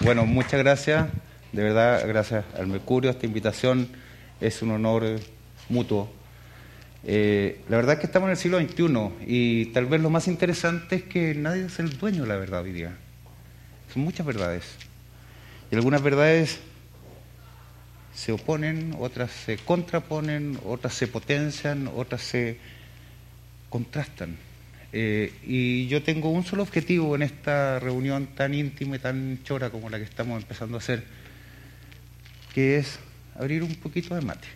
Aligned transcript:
Bueno, 0.00 0.26
muchas 0.26 0.60
gracias. 0.60 1.08
De 1.52 1.62
verdad, 1.62 2.06
gracias 2.06 2.44
al 2.58 2.66
Mercurio. 2.66 3.10
Esta 3.10 3.24
invitación 3.24 3.88
es 4.42 4.60
un 4.60 4.72
honor 4.72 5.18
mutuo. 5.70 6.12
Eh, 7.02 7.62
la 7.70 7.76
verdad 7.76 7.94
es 7.94 8.00
que 8.00 8.06
estamos 8.06 8.26
en 8.26 8.32
el 8.32 8.36
siglo 8.36 8.60
XXI 8.60 9.26
y 9.26 9.66
tal 9.66 9.86
vez 9.86 10.02
lo 10.02 10.10
más 10.10 10.28
interesante 10.28 10.96
es 10.96 11.02
que 11.04 11.34
nadie 11.34 11.64
es 11.64 11.78
el 11.78 11.96
dueño 11.96 12.22
de 12.22 12.28
la 12.28 12.36
verdad 12.36 12.62
hoy 12.62 12.72
día. 12.72 12.94
Son 13.92 14.02
muchas 14.02 14.26
verdades. 14.26 14.64
Y 15.70 15.76
algunas 15.76 16.02
verdades 16.02 16.58
se 18.14 18.32
oponen, 18.32 18.94
otras 18.98 19.30
se 19.30 19.56
contraponen, 19.56 20.58
otras 20.66 20.92
se 20.92 21.06
potencian, 21.06 21.88
otras 21.96 22.20
se 22.20 22.58
contrastan. 23.70 24.36
Eh, 24.98 25.30
y 25.46 25.86
yo 25.88 26.02
tengo 26.02 26.30
un 26.30 26.42
solo 26.42 26.62
objetivo 26.62 27.14
en 27.14 27.20
esta 27.20 27.78
reunión 27.78 28.28
tan 28.28 28.54
íntima 28.54 28.96
y 28.96 28.98
tan 28.98 29.40
chora 29.42 29.68
como 29.68 29.90
la 29.90 29.98
que 29.98 30.04
estamos 30.04 30.40
empezando 30.40 30.76
a 30.76 30.80
hacer, 30.80 31.04
que 32.54 32.78
es 32.78 32.98
abrir 33.38 33.62
un 33.62 33.74
poquito 33.74 34.14
de 34.14 34.22
mate. 34.22 34.48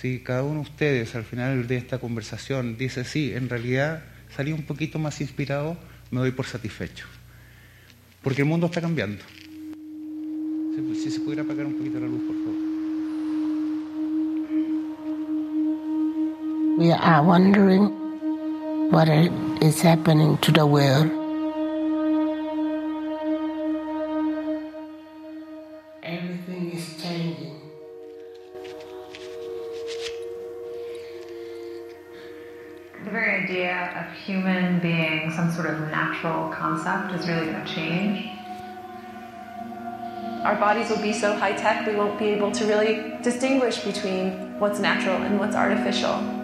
Si 0.00 0.20
cada 0.20 0.44
uno 0.44 0.62
de 0.62 0.70
ustedes 0.70 1.16
al 1.16 1.24
final 1.24 1.66
de 1.66 1.76
esta 1.76 1.98
conversación 1.98 2.76
dice, 2.78 3.02
sí, 3.02 3.32
en 3.34 3.48
realidad 3.48 4.04
salí 4.36 4.52
un 4.52 4.62
poquito 4.62 5.00
más 5.00 5.20
inspirado, 5.20 5.76
me 6.12 6.20
doy 6.20 6.30
por 6.30 6.46
satisfecho. 6.46 7.06
Porque 8.22 8.42
el 8.42 8.48
mundo 8.48 8.66
está 8.66 8.80
cambiando. 8.80 9.24
Si 11.02 11.10
se 11.10 11.18
pudiera 11.18 11.42
apagar 11.42 11.66
un 11.66 11.74
poquito 11.74 11.98
la 11.98 12.06
luz, 12.06 12.22
por 12.28 12.36
favor. 12.36 12.62
We 16.78 16.92
are 16.92 17.26
wondering 17.26 18.01
what 18.92 19.08
is 19.08 19.80
happening 19.80 20.36
to 20.36 20.52
the 20.52 20.66
world. 20.66 21.06
Everything 26.02 26.72
is 26.72 27.02
changing. 27.02 27.58
The 33.02 33.10
very 33.10 33.44
idea 33.44 33.96
of 33.96 34.14
human 34.26 34.78
being 34.80 35.30
some 35.30 35.50
sort 35.52 35.70
of 35.70 35.80
natural 35.90 36.50
concept 36.50 37.18
is 37.18 37.26
really 37.26 37.46
going 37.46 37.64
to 37.64 37.74
change. 37.74 38.28
Our 40.44 40.56
bodies 40.56 40.90
will 40.90 41.00
be 41.00 41.14
so 41.14 41.34
high 41.34 41.54
tech, 41.54 41.86
we 41.86 41.94
won't 41.94 42.18
be 42.18 42.26
able 42.26 42.52
to 42.52 42.66
really 42.66 43.16
distinguish 43.22 43.78
between 43.84 44.58
what's 44.58 44.80
natural 44.80 45.22
and 45.22 45.38
what's 45.38 45.56
artificial. 45.56 46.41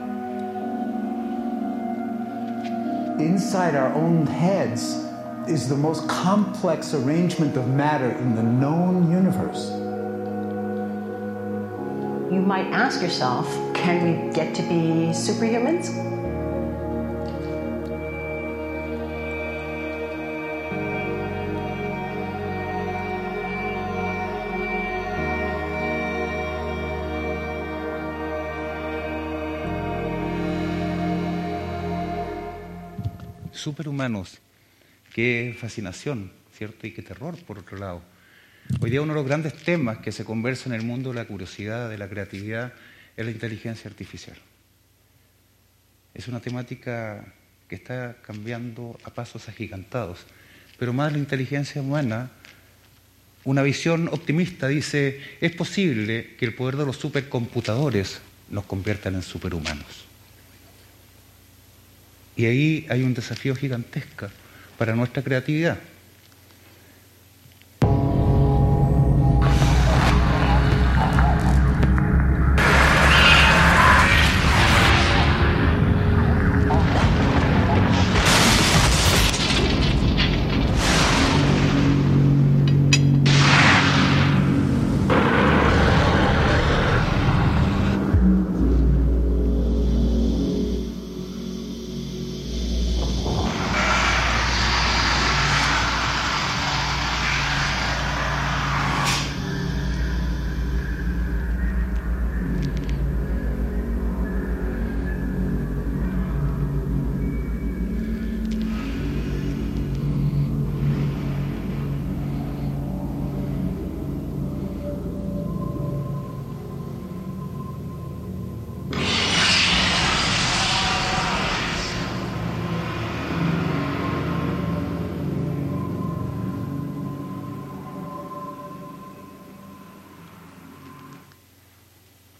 Inside 3.18 3.74
our 3.74 3.92
own 3.94 4.28
heads 4.28 5.04
is 5.48 5.68
the 5.68 5.76
most 5.76 6.08
complex 6.08 6.94
arrangement 6.94 7.56
of 7.56 7.66
matter 7.66 8.12
in 8.12 8.36
the 8.36 8.44
known 8.44 9.10
universe. 9.10 9.70
You 12.32 12.40
might 12.40 12.66
ask 12.66 13.02
yourself, 13.02 13.48
can 13.74 14.04
we 14.04 14.32
get 14.32 14.54
to 14.54 14.62
be 14.62 15.10
superhumans? 15.10 16.17
Superhumanos. 33.58 34.38
Qué 35.12 35.56
fascinación, 35.58 36.32
¿cierto? 36.56 36.86
Y 36.86 36.92
qué 36.92 37.02
terror, 37.02 37.36
por 37.44 37.58
otro 37.58 37.78
lado. 37.78 38.02
Hoy 38.80 38.90
día 38.90 39.02
uno 39.02 39.14
de 39.14 39.20
los 39.20 39.26
grandes 39.26 39.54
temas 39.54 39.98
que 39.98 40.12
se 40.12 40.24
conversa 40.24 40.68
en 40.68 40.74
el 40.74 40.82
mundo 40.82 41.10
de 41.10 41.16
la 41.16 41.26
curiosidad, 41.26 41.88
de 41.88 41.98
la 41.98 42.08
creatividad, 42.08 42.72
es 43.16 43.24
la 43.24 43.30
inteligencia 43.30 43.90
artificial. 43.90 44.36
Es 46.14 46.28
una 46.28 46.40
temática 46.40 47.34
que 47.68 47.74
está 47.74 48.16
cambiando 48.22 48.98
a 49.04 49.10
pasos 49.10 49.48
agigantados. 49.48 50.26
Pero 50.78 50.92
más 50.92 51.12
la 51.12 51.18
inteligencia 51.18 51.82
humana, 51.82 52.30
una 53.44 53.62
visión 53.62 54.08
optimista 54.08 54.68
dice, 54.68 55.20
es 55.40 55.52
posible 55.52 56.36
que 56.36 56.46
el 56.46 56.54
poder 56.54 56.76
de 56.76 56.86
los 56.86 56.96
supercomputadores 56.96 58.20
nos 58.50 58.64
conviertan 58.64 59.14
en 59.14 59.22
superhumanos. 59.22 60.07
Y 62.38 62.46
ahí 62.46 62.86
hay 62.88 63.02
un 63.02 63.14
desafío 63.14 63.56
gigantesco 63.56 64.28
para 64.78 64.94
nuestra 64.94 65.24
creatividad. 65.24 65.76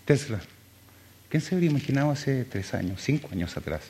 Tesla. 0.09 0.41
¿Quién 1.29 1.43
se 1.43 1.55
habría 1.55 1.69
imaginado 1.69 2.11
hace 2.11 2.47
tres 2.47 2.73
años, 2.73 3.03
cinco 3.03 3.29
años 3.31 3.55
atrás, 3.59 3.83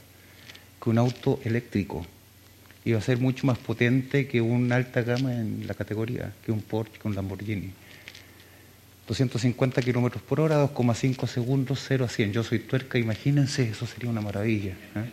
que 0.83 0.91
un 0.91 0.99
auto 0.99 1.39
eléctrico 1.45 2.05
iba 2.85 2.99
a 2.99 3.01
ser 3.01 3.19
mucho 3.19 3.47
más 3.47 3.57
potente 3.57 4.27
que 4.27 4.41
una 4.41 4.75
alta 4.75 5.03
gama 5.03 5.33
en 5.33 5.69
la 5.69 5.75
categoría, 5.75 6.33
que 6.45 6.51
un 6.51 6.61
Porsche, 6.61 6.99
que 6.99 7.07
un 7.07 7.15
Lamborghini? 7.15 7.71
250 9.07 9.81
kilómetros 9.81 10.21
por 10.21 10.41
hora, 10.41 10.61
2,5 10.65 11.29
segundos, 11.29 11.85
0 11.87 12.07
a 12.07 12.09
100. 12.09 12.33
Yo 12.33 12.43
soy 12.43 12.59
tuerca, 12.59 12.99
imagínense, 12.99 13.71
eso 13.71 13.87
sería 13.87 14.11
una 14.11 14.21
maravilla. 14.21 14.73
¿eh? 14.73 15.11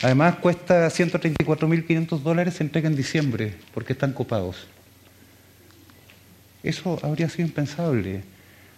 Además, 0.00 0.36
cuesta 0.36 0.86
134.500 0.86 2.20
dólares, 2.20 2.54
se 2.54 2.62
entrega 2.62 2.88
en 2.88 2.94
diciembre, 2.94 3.54
porque 3.74 3.94
están 3.94 4.12
copados. 4.12 4.68
Eso 6.62 7.00
habría 7.02 7.28
sido 7.28 7.48
impensable 7.48 8.22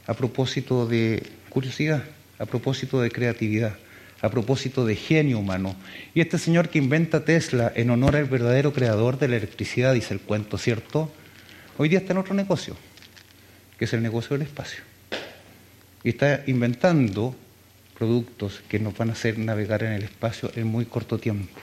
a 0.06 0.14
propósito 0.14 0.86
de 0.86 1.41
curiosidad, 1.52 2.02
a 2.38 2.46
propósito 2.46 3.02
de 3.02 3.10
creatividad, 3.10 3.76
a 4.22 4.30
propósito 4.30 4.86
de 4.86 4.96
genio 4.96 5.38
humano. 5.38 5.76
Y 6.14 6.22
este 6.22 6.38
señor 6.38 6.70
que 6.70 6.78
inventa 6.78 7.26
Tesla 7.26 7.70
en 7.76 7.90
honor 7.90 8.16
al 8.16 8.24
verdadero 8.24 8.72
creador 8.72 9.18
de 9.18 9.28
la 9.28 9.36
electricidad, 9.36 9.92
dice 9.92 10.14
el 10.14 10.20
cuento, 10.20 10.56
¿cierto? 10.56 11.12
Hoy 11.76 11.90
día 11.90 11.98
está 11.98 12.12
en 12.12 12.18
otro 12.18 12.34
negocio, 12.34 12.74
que 13.78 13.84
es 13.84 13.92
el 13.92 14.02
negocio 14.02 14.36
del 14.36 14.46
espacio. 14.46 14.82
Y 16.02 16.08
está 16.10 16.42
inventando 16.46 17.36
productos 17.98 18.62
que 18.68 18.78
nos 18.78 18.96
van 18.96 19.10
a 19.10 19.12
hacer 19.12 19.38
navegar 19.38 19.82
en 19.82 19.92
el 19.92 20.04
espacio 20.04 20.50
en 20.56 20.66
muy 20.66 20.86
corto 20.86 21.18
tiempo. 21.18 21.60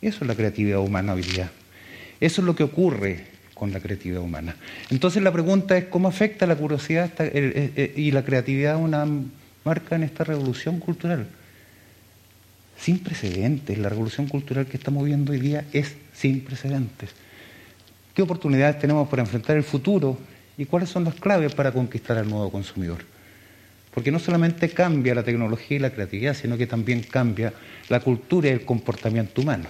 Eso 0.00 0.18
es 0.22 0.26
la 0.26 0.34
creatividad 0.34 0.80
humana 0.80 1.14
hoy 1.14 1.22
día. 1.22 1.48
Eso 2.18 2.40
es 2.40 2.46
lo 2.46 2.56
que 2.56 2.64
ocurre 2.64 3.31
con 3.62 3.72
la 3.72 3.78
creatividad 3.78 4.20
humana. 4.20 4.56
Entonces 4.90 5.22
la 5.22 5.30
pregunta 5.30 5.78
es 5.78 5.84
cómo 5.84 6.08
afecta 6.08 6.48
la 6.48 6.56
curiosidad 6.56 7.12
y 7.94 8.10
la 8.10 8.24
creatividad 8.24 8.76
una 8.76 9.06
marca 9.64 9.94
en 9.94 10.02
esta 10.02 10.24
revolución 10.24 10.80
cultural. 10.80 11.28
Sin 12.76 12.98
precedentes, 12.98 13.78
la 13.78 13.88
revolución 13.88 14.26
cultural 14.26 14.66
que 14.66 14.76
estamos 14.76 15.04
viendo 15.04 15.30
hoy 15.30 15.38
día 15.38 15.64
es 15.72 15.94
sin 16.12 16.40
precedentes. 16.40 17.10
¿Qué 18.16 18.22
oportunidades 18.22 18.80
tenemos 18.80 19.08
para 19.08 19.22
enfrentar 19.22 19.56
el 19.56 19.62
futuro 19.62 20.18
y 20.58 20.64
cuáles 20.64 20.88
son 20.88 21.04
las 21.04 21.14
claves 21.14 21.54
para 21.54 21.70
conquistar 21.70 22.18
al 22.18 22.28
nuevo 22.28 22.50
consumidor? 22.50 22.98
Porque 23.94 24.10
no 24.10 24.18
solamente 24.18 24.70
cambia 24.70 25.14
la 25.14 25.22
tecnología 25.22 25.76
y 25.76 25.80
la 25.80 25.90
creatividad, 25.90 26.34
sino 26.34 26.58
que 26.58 26.66
también 26.66 27.04
cambia 27.04 27.52
la 27.88 28.00
cultura 28.00 28.48
y 28.48 28.50
el 28.54 28.64
comportamiento 28.64 29.40
humano. 29.40 29.66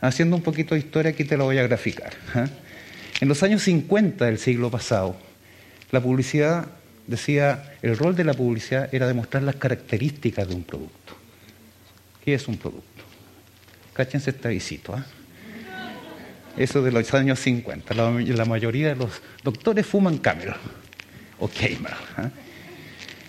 Haciendo 0.00 0.36
un 0.36 0.42
poquito 0.42 0.76
de 0.76 0.82
historia, 0.82 1.10
aquí 1.10 1.24
te 1.24 1.36
lo 1.36 1.46
voy 1.46 1.58
a 1.58 1.64
graficar. 1.64 2.12
¿ah? 2.36 2.46
En 3.22 3.28
los 3.28 3.44
años 3.44 3.62
50 3.62 4.24
del 4.24 4.36
siglo 4.36 4.68
pasado, 4.68 5.14
la 5.92 6.00
publicidad 6.00 6.66
decía, 7.06 7.76
el 7.80 7.96
rol 7.96 8.16
de 8.16 8.24
la 8.24 8.34
publicidad 8.34 8.92
era 8.92 9.06
demostrar 9.06 9.44
las 9.44 9.54
características 9.54 10.48
de 10.48 10.56
un 10.56 10.64
producto. 10.64 11.14
¿Qué 12.24 12.34
es 12.34 12.48
un 12.48 12.56
producto? 12.56 13.04
Cáchense 13.92 14.30
este 14.30 14.48
visito. 14.48 14.96
¿ah? 14.96 15.06
Eso 16.56 16.82
de 16.82 16.90
los 16.90 17.14
años 17.14 17.38
50. 17.38 17.94
La, 17.94 18.44
mayoría 18.44 18.88
de 18.88 18.96
los 18.96 19.22
doctores 19.44 19.86
fuman 19.86 20.18
Cameron 20.18 20.56
o 21.38 21.46
Keimer. 21.46 21.94
¿ah? 22.16 22.28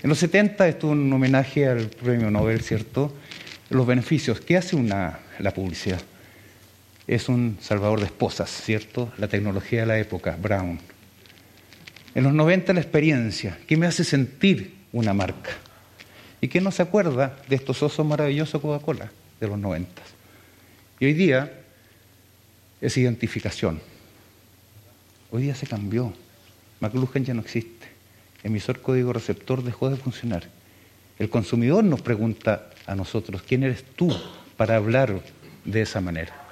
En 0.01 0.10
los 0.10 0.18
70 0.18 0.69
estuvo 0.69 0.94
un 0.94 1.13
homenaje 1.13 1.68
al 1.68 1.86
premio 1.89 2.31
Nobel, 2.31 2.62
¿cierto? 2.62 3.13
Los 3.69 3.86
beneficios. 3.86 4.42
¿Qué 4.42 4.57
hace 4.57 4.75
una, 4.75 5.19
la 5.38 5.54
publicidad? 5.54 6.01
Es 7.07 7.27
un 7.27 7.57
salvador 7.61 8.00
de 8.00 8.05
esposas, 8.05 8.50
¿cierto? 8.50 9.11
La 9.17 9.27
tecnología 9.27 9.81
de 9.81 9.85
la 9.85 10.00
época, 10.00 10.38
Brown. 10.41 10.79
En 12.15 12.23
los 12.23 12.33
90 12.33 12.73
la 12.73 12.79
experiencia. 12.79 13.57
¿Qué 13.67 13.75
me 13.75 13.88
hace 13.88 14.03
sentir 14.03 14.75
una 14.91 15.13
marca? 15.13 15.51
¿Y 16.39 16.47
quién 16.47 16.63
no 16.63 16.71
se 16.71 16.81
acuerda 16.81 17.38
de 17.47 17.55
estos 17.55 17.81
osos 17.83 18.05
maravillosos 18.05 18.61
Coca-Cola 18.61 19.11
de 19.39 19.47
los 19.47 19.57
90? 19.57 20.01
Y 21.00 21.05
hoy 21.05 21.13
día 21.13 21.51
es 22.79 22.97
identificación. 22.97 23.81
Hoy 25.31 25.44
día 25.44 25.55
se 25.55 25.67
cambió. 25.67 26.13
McLuhan 26.79 27.25
ya 27.25 27.33
no 27.33 27.41
existe. 27.41 27.88
Emisor 28.44 28.81
código 28.81 29.13
receptor 29.13 29.63
dejó 29.63 29.89
de 29.89 29.95
funcionar. 29.95 30.44
El 31.17 31.29
consumidor 31.29 31.83
nos 31.83 32.01
pregunta 32.01 32.69
a 32.85 32.95
nosotros, 32.95 33.41
¿quién 33.41 33.63
eres 33.63 33.83
tú 33.95 34.13
para 34.57 34.75
hablar 34.75 35.21
de 35.63 35.81
esa 35.81 36.01
manera? 36.01 36.43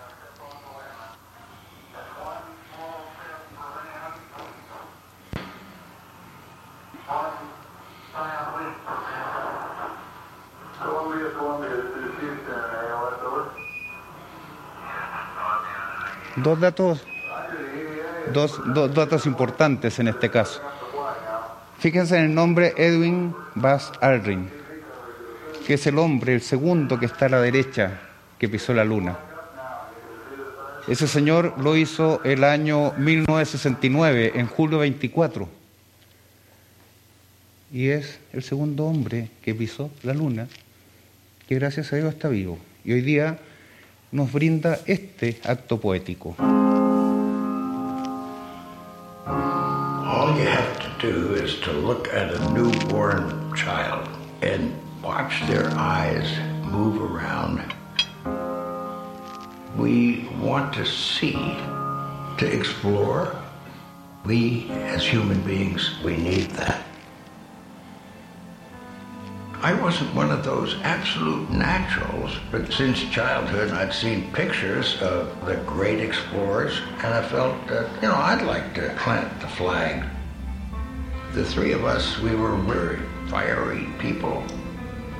Dos 16.37 16.59
datos, 16.59 17.03
dos, 18.33 18.61
dos 18.73 18.93
datos 18.93 19.25
importantes 19.25 19.99
en 19.99 20.07
este 20.07 20.29
caso. 20.29 20.61
Fíjense 21.79 22.17
en 22.17 22.25
el 22.25 22.35
nombre 22.35 22.73
Edwin 22.77 23.35
Bass 23.55 23.91
Aldrin, 24.01 24.49
que 25.65 25.73
es 25.73 25.87
el 25.87 25.97
hombre, 25.97 26.35
el 26.35 26.41
segundo 26.41 26.99
que 26.99 27.07
está 27.07 27.25
a 27.25 27.29
la 27.29 27.41
derecha, 27.41 27.99
que 28.37 28.47
pisó 28.47 28.73
la 28.73 28.85
luna. 28.85 29.17
Ese 30.87 31.07
señor 31.07 31.55
lo 31.59 31.75
hizo 31.75 32.21
el 32.23 32.43
año 32.43 32.93
1969, 32.97 34.33
en 34.35 34.47
julio 34.47 34.79
24. 34.79 35.49
Y 37.73 37.89
es 37.89 38.19
el 38.33 38.43
segundo 38.43 38.85
hombre 38.85 39.29
que 39.41 39.53
pisó 39.53 39.91
la 40.03 40.13
luna, 40.13 40.47
que 41.47 41.55
gracias 41.55 41.91
a 41.93 41.97
Dios 41.97 42.13
está 42.13 42.29
vivo. 42.29 42.57
Y 42.83 42.93
hoy 42.93 43.01
día 43.01 43.37
nos 44.11 44.31
brinda 44.31 44.79
este 44.85 45.39
acto 45.43 45.79
poético. 45.79 46.35
All 49.25 50.37
you 50.37 50.45
have 50.45 50.79
to 50.79 50.89
do 50.99 51.33
is 51.35 51.59
to 51.61 51.71
look 51.71 52.09
at 52.13 52.33
a 52.33 52.53
newborn 52.53 53.53
child 53.55 54.07
and 54.41 54.73
watch 55.01 55.41
their 55.47 55.69
eyes 55.75 56.27
move 56.65 57.01
around. 57.01 57.73
We 59.77 60.27
want 60.39 60.73
to 60.73 60.85
see, 60.85 61.55
to 62.37 62.45
explore. 62.45 63.35
We, 64.25 64.69
as 64.69 65.03
human 65.03 65.41
beings, 65.41 65.95
we 66.03 66.17
need 66.17 66.51
that. 66.51 66.90
I 69.63 69.75
wasn't 69.75 70.15
one 70.15 70.31
of 70.31 70.43
those 70.43 70.75
absolute 70.81 71.51
naturals, 71.51 72.35
but 72.49 72.73
since 72.73 72.99
childhood 72.99 73.69
I'd 73.69 73.93
seen 73.93 74.33
pictures 74.33 74.99
of 75.03 75.45
the 75.45 75.57
great 75.67 75.99
explorers, 75.99 76.81
and 77.03 77.13
I 77.13 77.21
felt 77.21 77.67
that, 77.67 77.87
you 78.01 78.07
know, 78.07 78.15
I'd 78.15 78.41
like 78.41 78.73
to 78.73 78.91
plant 78.97 79.39
the 79.39 79.47
flag. 79.47 80.03
The 81.33 81.45
three 81.45 81.73
of 81.73 81.85
us, 81.85 82.17
we 82.17 82.35
were 82.35 82.55
very 82.57 83.01
fiery 83.27 83.87
people. 83.99 84.43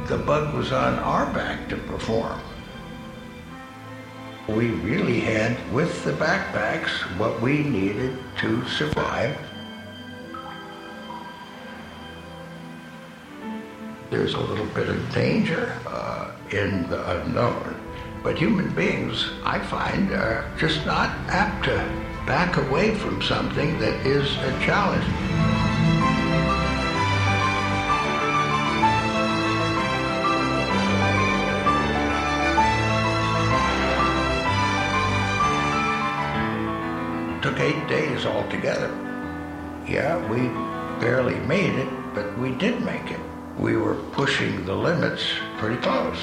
The 0.08 0.18
bug 0.18 0.56
was 0.56 0.72
on 0.72 0.96
our 0.98 1.32
back 1.36 1.70
to 1.70 1.78
perform. 1.78 2.42
We 4.48 4.72
really 4.72 5.20
had, 5.20 5.56
with 5.72 6.04
the 6.04 6.14
backpacks, 6.14 6.90
what 7.20 7.40
we 7.42 7.60
needed 7.60 8.18
to 8.40 8.68
survive 8.70 9.38
there's 14.12 14.34
a 14.34 14.40
little 14.40 14.66
bit 14.68 14.90
of 14.90 15.14
danger 15.14 15.74
uh, 15.88 16.32
in 16.52 16.88
the 16.90 17.22
unknown. 17.22 17.76
But 18.22 18.38
human 18.38 18.70
beings, 18.76 19.32
I 19.46 19.58
find, 19.58 20.12
are 20.12 20.52
just 20.58 20.86
not 20.86 21.10
apt 21.30 21.66
to 21.66 21.78
back 22.28 22.58
away 22.58 22.94
from 22.94 23.22
something 23.22 23.80
that 23.80 24.06
is 24.06 24.36
a 24.36 24.52
challenge. 24.60 25.06
Took 37.42 37.60
eight 37.60 37.88
days 37.88 38.26
altogether. 38.26 38.90
Yeah, 39.88 40.18
we 40.30 40.50
barely 41.00 41.40
made 41.48 41.74
it, 41.74 41.90
but 42.14 42.38
we 42.38 42.52
did 42.52 42.84
make 42.84 43.10
it 43.10 43.31
we 43.60 43.78
were 43.78 43.96
pushing 44.14 44.66
the 44.66 44.76
limits 44.76 45.24
pretty 45.58 45.78
close. 45.82 46.22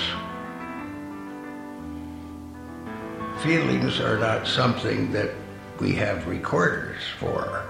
Feelings 3.42 4.00
are 4.00 4.18
not 4.18 4.46
something 4.46 5.12
that 5.12 5.30
we 5.78 5.92
have 5.92 6.26
recorders 6.26 7.00
for. 7.18 7.64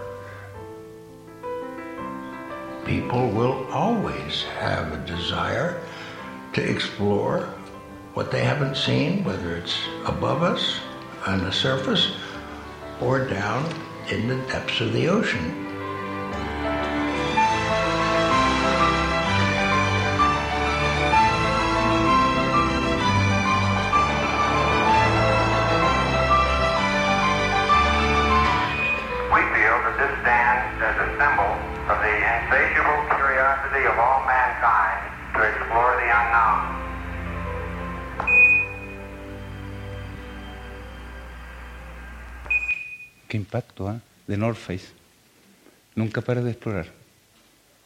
People 2.86 3.28
will 3.28 3.66
always 3.70 4.44
have 4.58 4.92
a 4.92 5.06
desire 5.06 5.78
to 6.54 6.62
explore 6.62 7.40
what 8.14 8.30
they 8.30 8.42
haven't 8.42 8.76
seen, 8.76 9.22
whether 9.24 9.56
it's 9.56 9.78
above 10.06 10.42
us 10.42 10.80
on 11.26 11.44
the 11.44 11.52
surface 11.52 12.16
or 13.02 13.26
down 13.26 13.64
in 14.10 14.26
the 14.26 14.36
depths 14.46 14.80
of 14.80 14.92
the 14.94 15.06
ocean. 15.06 15.67
Qué 43.28 43.36
impacto, 43.36 43.92
¿eh? 43.92 44.00
De 44.26 44.36
North 44.36 44.58
Face. 44.58 44.86
Nunca 45.94 46.22
para 46.22 46.42
de 46.42 46.50
explorar. 46.50 46.86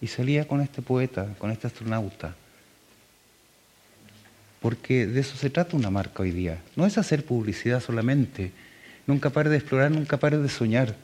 Y 0.00 0.06
salía 0.06 0.46
con 0.46 0.61
este 0.61 0.82
poeta, 0.82 1.34
con 1.38 1.50
este 1.50 1.66
astronauta. 1.66 2.34
Porque 4.61 5.06
de 5.06 5.20
eso 5.20 5.37
se 5.37 5.50
trata 5.50 5.76
una 5.76 5.90
marca 5.90 6.22
hoy 6.22 6.30
día. 6.30 6.62
No 6.76 6.87
es 6.87 6.96
hacer 6.96 7.25
publicidad 7.25 7.80
solamente. 7.80 8.52
Nunca 9.06 9.30
pare 9.30 9.50
de 9.50 9.56
explorar, 9.56 9.90
nunca 9.90 10.16
pare 10.16 10.38
de 10.38 10.49
soñar. 10.49 10.94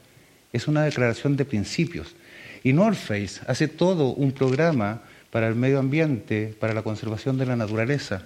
Es 0.53 0.69
una 0.69 0.85
declaración 0.85 1.37
de 1.37 1.45
principios. 1.45 2.15
Y 2.63 2.73
North 2.73 2.97
Face 2.97 3.41
hace 3.47 3.67
todo 3.67 4.11
un 4.11 4.33
programa 4.33 5.03
para 5.31 5.49
el 5.49 5.57
medio 5.57 5.81
ambiente, 5.81 6.55
para 6.59 6.75
la 6.75 6.83
conservación 6.83 7.39
de 7.39 7.47
la 7.47 7.57
naturaleza. 7.57 8.23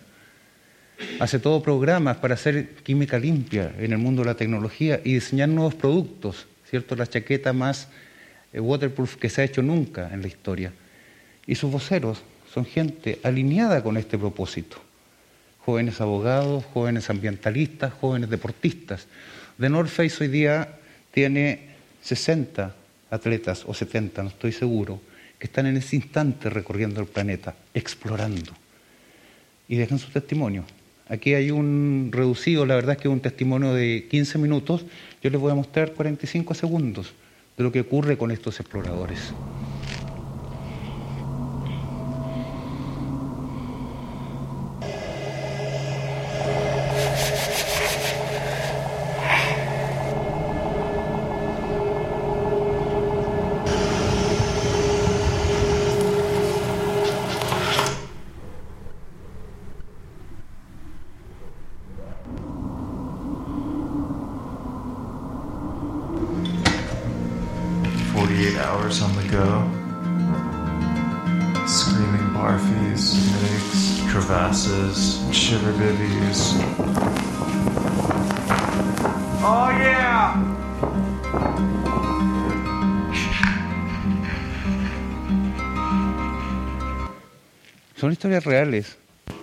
Hace 1.18 1.38
todo 1.38 1.62
programas 1.62 2.16
para 2.16 2.34
hacer 2.34 2.70
química 2.82 3.18
limpia 3.18 3.74
en 3.78 3.92
el 3.92 3.98
mundo 3.98 4.22
de 4.22 4.28
la 4.28 4.34
tecnología 4.34 5.00
y 5.04 5.14
diseñar 5.14 5.48
nuevos 5.48 5.74
productos, 5.74 6.46
¿cierto? 6.68 6.96
La 6.96 7.06
chaqueta 7.06 7.52
más 7.52 7.88
eh, 8.52 8.60
waterproof 8.60 9.16
que 9.16 9.28
se 9.28 9.42
ha 9.42 9.44
hecho 9.44 9.62
nunca 9.62 10.10
en 10.12 10.22
la 10.22 10.28
historia. 10.28 10.72
Y 11.46 11.54
sus 11.54 11.70
voceros 11.70 12.22
son 12.52 12.64
gente 12.64 13.18
alineada 13.22 13.82
con 13.82 13.96
este 13.96 14.18
propósito. 14.18 14.78
Jóvenes 15.64 16.00
abogados, 16.00 16.64
jóvenes 16.72 17.08
ambientalistas, 17.08 17.92
jóvenes 17.94 18.30
deportistas. 18.30 19.06
The 19.58 19.68
North 19.68 19.90
Face 19.90 20.24
hoy 20.24 20.28
día 20.28 20.76
tiene 21.12 21.70
60 22.02 22.74
atletas 23.10 23.64
o 23.66 23.74
70, 23.74 24.22
no 24.22 24.28
estoy 24.28 24.52
seguro, 24.52 25.00
que 25.38 25.46
están 25.46 25.66
en 25.66 25.76
ese 25.76 25.96
instante 25.96 26.50
recorriendo 26.50 27.00
el 27.00 27.06
planeta, 27.06 27.54
explorando. 27.74 28.52
Y 29.68 29.76
dejan 29.76 29.98
su 29.98 30.10
testimonio. 30.10 30.64
Aquí 31.12 31.34
hay 31.34 31.50
un 31.50 32.08
reducido, 32.10 32.64
la 32.64 32.74
verdad 32.74 32.92
es 32.96 33.02
que 33.02 33.06
un 33.06 33.20
testimonio 33.20 33.74
de 33.74 34.06
15 34.10 34.38
minutos. 34.38 34.86
Yo 35.22 35.28
les 35.28 35.38
voy 35.38 35.52
a 35.52 35.54
mostrar 35.54 35.92
45 35.92 36.54
segundos 36.54 37.12
de 37.54 37.64
lo 37.64 37.70
que 37.70 37.80
ocurre 37.80 38.16
con 38.16 38.30
estos 38.30 38.58
exploradores. 38.60 39.34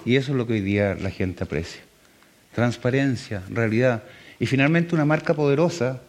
Y 0.10 0.16
eso 0.16 0.32
es 0.32 0.40
lo 0.40 0.48
que 0.48 0.54
hoy 0.54 0.62
día 0.62 0.98
la 1.00 1.12
gente 1.12 1.44
aprecia. 1.44 1.82
Transparencia, 2.56 3.44
realidad 3.48 4.02
y 4.40 4.48
finalmente 4.48 4.96
una 4.96 5.06
marca 5.06 5.36
poderosa 5.36 6.02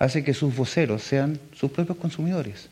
hace 0.00 0.24
que 0.24 0.34
sus 0.34 0.56
voceros 0.56 1.04
sean 1.04 1.38
sus 1.54 1.70
propios 1.70 1.96
consumidores, 1.96 2.68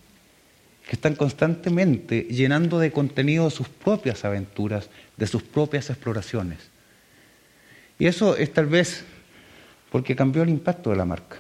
que 0.85 0.97
están 0.97 1.15
constantemente 1.15 2.23
llenando 2.23 2.81
de 2.81 2.91
contenido 2.91 3.49
sus 3.51 3.69
propias 3.69 4.25
aventuras, 4.25 4.91
de 5.17 5.29
sus 5.29 5.45
propias 5.45 5.91
exploraciones. 5.91 6.59
Y 8.01 8.07
eso 8.07 8.37
es 8.37 8.53
tal 8.53 8.67
vez 8.67 9.05
porque 9.93 10.17
cambió 10.17 10.43
el 10.43 10.49
impacto 10.49 10.91
de 10.91 10.97
la 10.97 11.05
marca. 11.05 11.37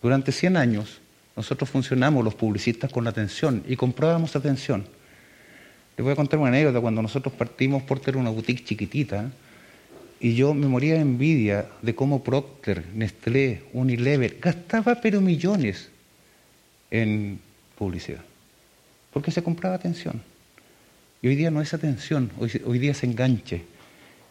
Durante 0.00 0.32
100 0.32 0.56
años 0.56 0.98
nosotros 1.36 1.68
funcionamos 1.68 2.24
los 2.24 2.34
publicistas 2.34 2.90
con 2.90 3.06
atención 3.06 3.62
y 3.68 3.76
comprábamos 3.76 4.34
atención. 4.34 4.86
Les 5.96 6.04
voy 6.04 6.12
a 6.12 6.16
contar 6.16 6.38
una 6.38 6.48
anécdota. 6.48 6.80
Cuando 6.80 7.02
nosotros 7.02 7.34
partimos, 7.34 7.82
Porter 7.82 8.14
era 8.14 8.20
una 8.20 8.30
boutique 8.30 8.64
chiquitita 8.64 9.30
y 10.20 10.34
yo 10.34 10.54
me 10.54 10.66
moría 10.66 10.94
de 10.94 11.00
envidia 11.00 11.66
de 11.82 11.94
cómo 11.94 12.24
Procter, 12.24 12.84
Nestlé, 12.94 13.62
Unilever 13.72 14.38
gastaba 14.40 15.00
pero 15.00 15.20
millones 15.20 15.90
en 16.90 17.38
publicidad. 17.76 18.22
Porque 19.12 19.30
se 19.30 19.42
compraba 19.42 19.74
atención. 19.74 20.22
Y 21.22 21.28
hoy 21.28 21.36
día 21.36 21.50
no 21.50 21.60
es 21.60 21.74
atención, 21.74 22.30
hoy, 22.38 22.50
hoy 22.64 22.78
día 22.78 22.92
es 22.92 23.02
enganche, 23.02 23.62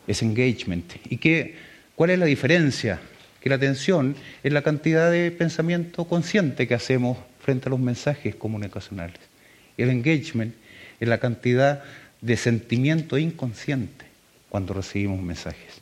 es 0.08 0.22
engagement. 0.22 0.94
¿Y 1.10 1.18
qué, 1.18 1.56
cuál 1.96 2.12
es 2.12 2.20
la 2.20 2.26
diferencia? 2.26 3.00
Que 3.40 3.50
la 3.50 3.56
atención 3.56 4.16
es 4.44 4.54
la 4.54 4.62
cantidad 4.62 5.12
de 5.12 5.32
pensamiento 5.32 6.06
consciente 6.06 6.68
que 6.68 6.76
hacemos 6.76 7.18
frente 7.40 7.68
a 7.68 7.72
los 7.72 7.80
mensajes 7.80 8.36
comunicacionales. 8.36 9.20
El 9.78 9.90
engagement 9.90 10.54
es 11.00 11.08
la 11.08 11.20
cantidad 11.20 11.84
de 12.22 12.38
sentimiento 12.38 13.18
inconsciente 13.18 14.06
cuando 14.50 14.74
recibimos 14.74 15.22
mensajes. 15.22 15.82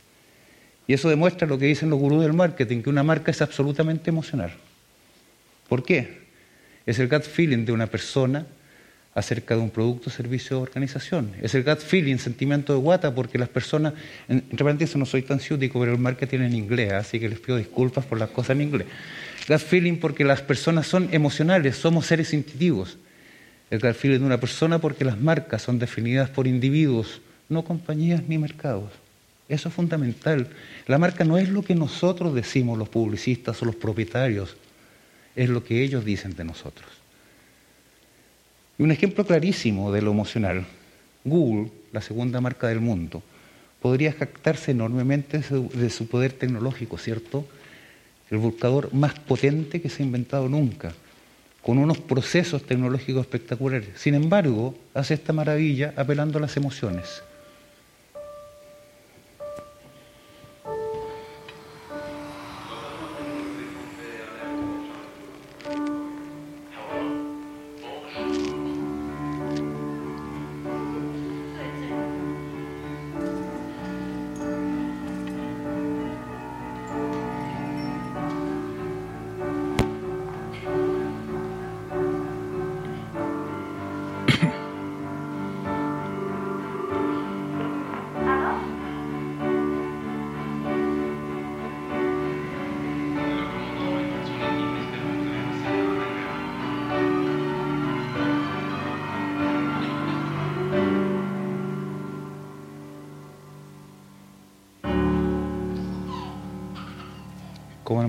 Y 0.88 0.94
eso 0.94 1.10
demuestra 1.10 1.48
lo 1.48 1.58
que 1.58 1.68
dicen 1.68 1.90
los 1.90 2.00
gurús 2.00 2.22
del 2.24 2.34
marketing, 2.34 2.82
que 2.82 2.90
una 2.90 3.04
marca 3.04 3.32
es 3.32 3.42
absolutamente 3.42 4.10
emocional. 4.10 4.52
¿Por 5.70 5.84
qué? 5.84 6.22
Es 6.86 7.00
el 7.00 7.08
gut 7.08 7.24
feeling 7.24 7.66
de 7.66 7.72
una 7.72 7.88
persona 7.88 8.46
acerca 9.14 9.56
de 9.56 9.62
un 9.62 9.70
producto, 9.70 10.10
servicio 10.10 10.60
o 10.60 10.62
organización. 10.62 11.34
Es 11.42 11.54
el 11.54 11.64
gut 11.64 11.80
feeling, 11.80 12.18
sentimiento 12.18 12.74
de 12.74 12.80
guata, 12.80 13.14
porque 13.14 13.38
las 13.38 13.50
personas, 13.50 13.94
en, 14.28 14.38
entre 14.38 14.64
paréntesis 14.64 14.96
no 14.96 15.06
soy 15.06 15.22
tan 15.22 15.40
ciútico, 15.40 15.80
pero 15.80 15.92
el 15.94 16.00
marketing 16.00 16.40
en 16.40 16.56
inglés, 16.56 16.94
así 16.94 17.20
que 17.20 17.30
les 17.30 17.40
pido 17.40 17.58
disculpas 17.58 18.06
por 18.06 18.20
las 18.20 18.30
cosas 18.30 18.52
en 18.52 18.62
inglés. 18.62 18.88
Gut 19.48 19.60
feeling 19.60 19.98
porque 19.98 20.24
las 20.24 20.42
personas 20.42 20.88
son 20.88 21.10
emocionales, 21.12 21.78
somos 21.78 22.06
seres 22.06 22.34
intuitivos. 22.34 22.98
El 23.72 23.80
feeling 23.94 24.20
de 24.20 24.26
una 24.26 24.40
persona 24.40 24.80
porque 24.80 25.06
las 25.06 25.20
marcas 25.20 25.62
son 25.62 25.80
definidas 25.80 26.30
por 26.30 26.46
individuos, 26.46 27.22
no 27.48 27.64
compañías 27.64 28.22
ni 28.28 28.38
mercados. 28.38 28.92
Eso 29.48 29.70
es 29.70 29.76
fundamental. 29.76 30.50
La 30.88 30.98
marca 30.98 31.24
no 31.24 31.38
es 31.38 31.48
lo 31.48 31.64
que 31.64 31.74
nosotros 31.74 32.36
decimos 32.36 32.78
los 32.78 32.90
publicistas 32.90 33.62
o 33.62 33.66
los 33.66 33.76
propietarios, 33.76 34.58
es 35.38 35.50
lo 35.50 35.64
que 35.64 35.82
ellos 35.84 36.04
dicen 36.04 36.36
de 36.36 36.44
nosotros. 36.44 36.90
Y 38.78 38.84
un 38.84 38.92
ejemplo 38.92 39.26
clarísimo 39.26 39.92
de 39.94 40.02
lo 40.02 40.12
emocional, 40.12 40.66
Google, 41.24 41.72
la 41.94 42.02
segunda 42.02 42.42
marca 42.42 42.68
del 42.68 42.82
mundo, 42.82 43.24
podría 43.82 44.12
jactarse 44.12 44.72
enormemente 44.72 45.40
de 45.40 45.90
su 45.90 46.08
poder 46.08 46.34
tecnológico, 46.34 46.98
¿cierto? 46.98 47.48
El 48.30 48.40
buscador 48.40 48.94
más 48.94 49.18
potente 49.18 49.82
que 49.82 49.90
se 49.90 50.04
ha 50.04 50.06
inventado 50.06 50.50
nunca, 50.50 50.94
con 51.62 51.78
unos 51.78 52.00
procesos 52.00 52.64
tecnológicos 52.64 53.22
espectaculares. 53.22 53.90
Sin 53.96 54.16
embargo, 54.16 54.76
hace 54.94 55.14
esta 55.14 55.34
maravilla 55.34 55.94
apelando 55.96 56.38
a 56.38 56.42
las 56.42 56.58
emociones. 56.58 57.24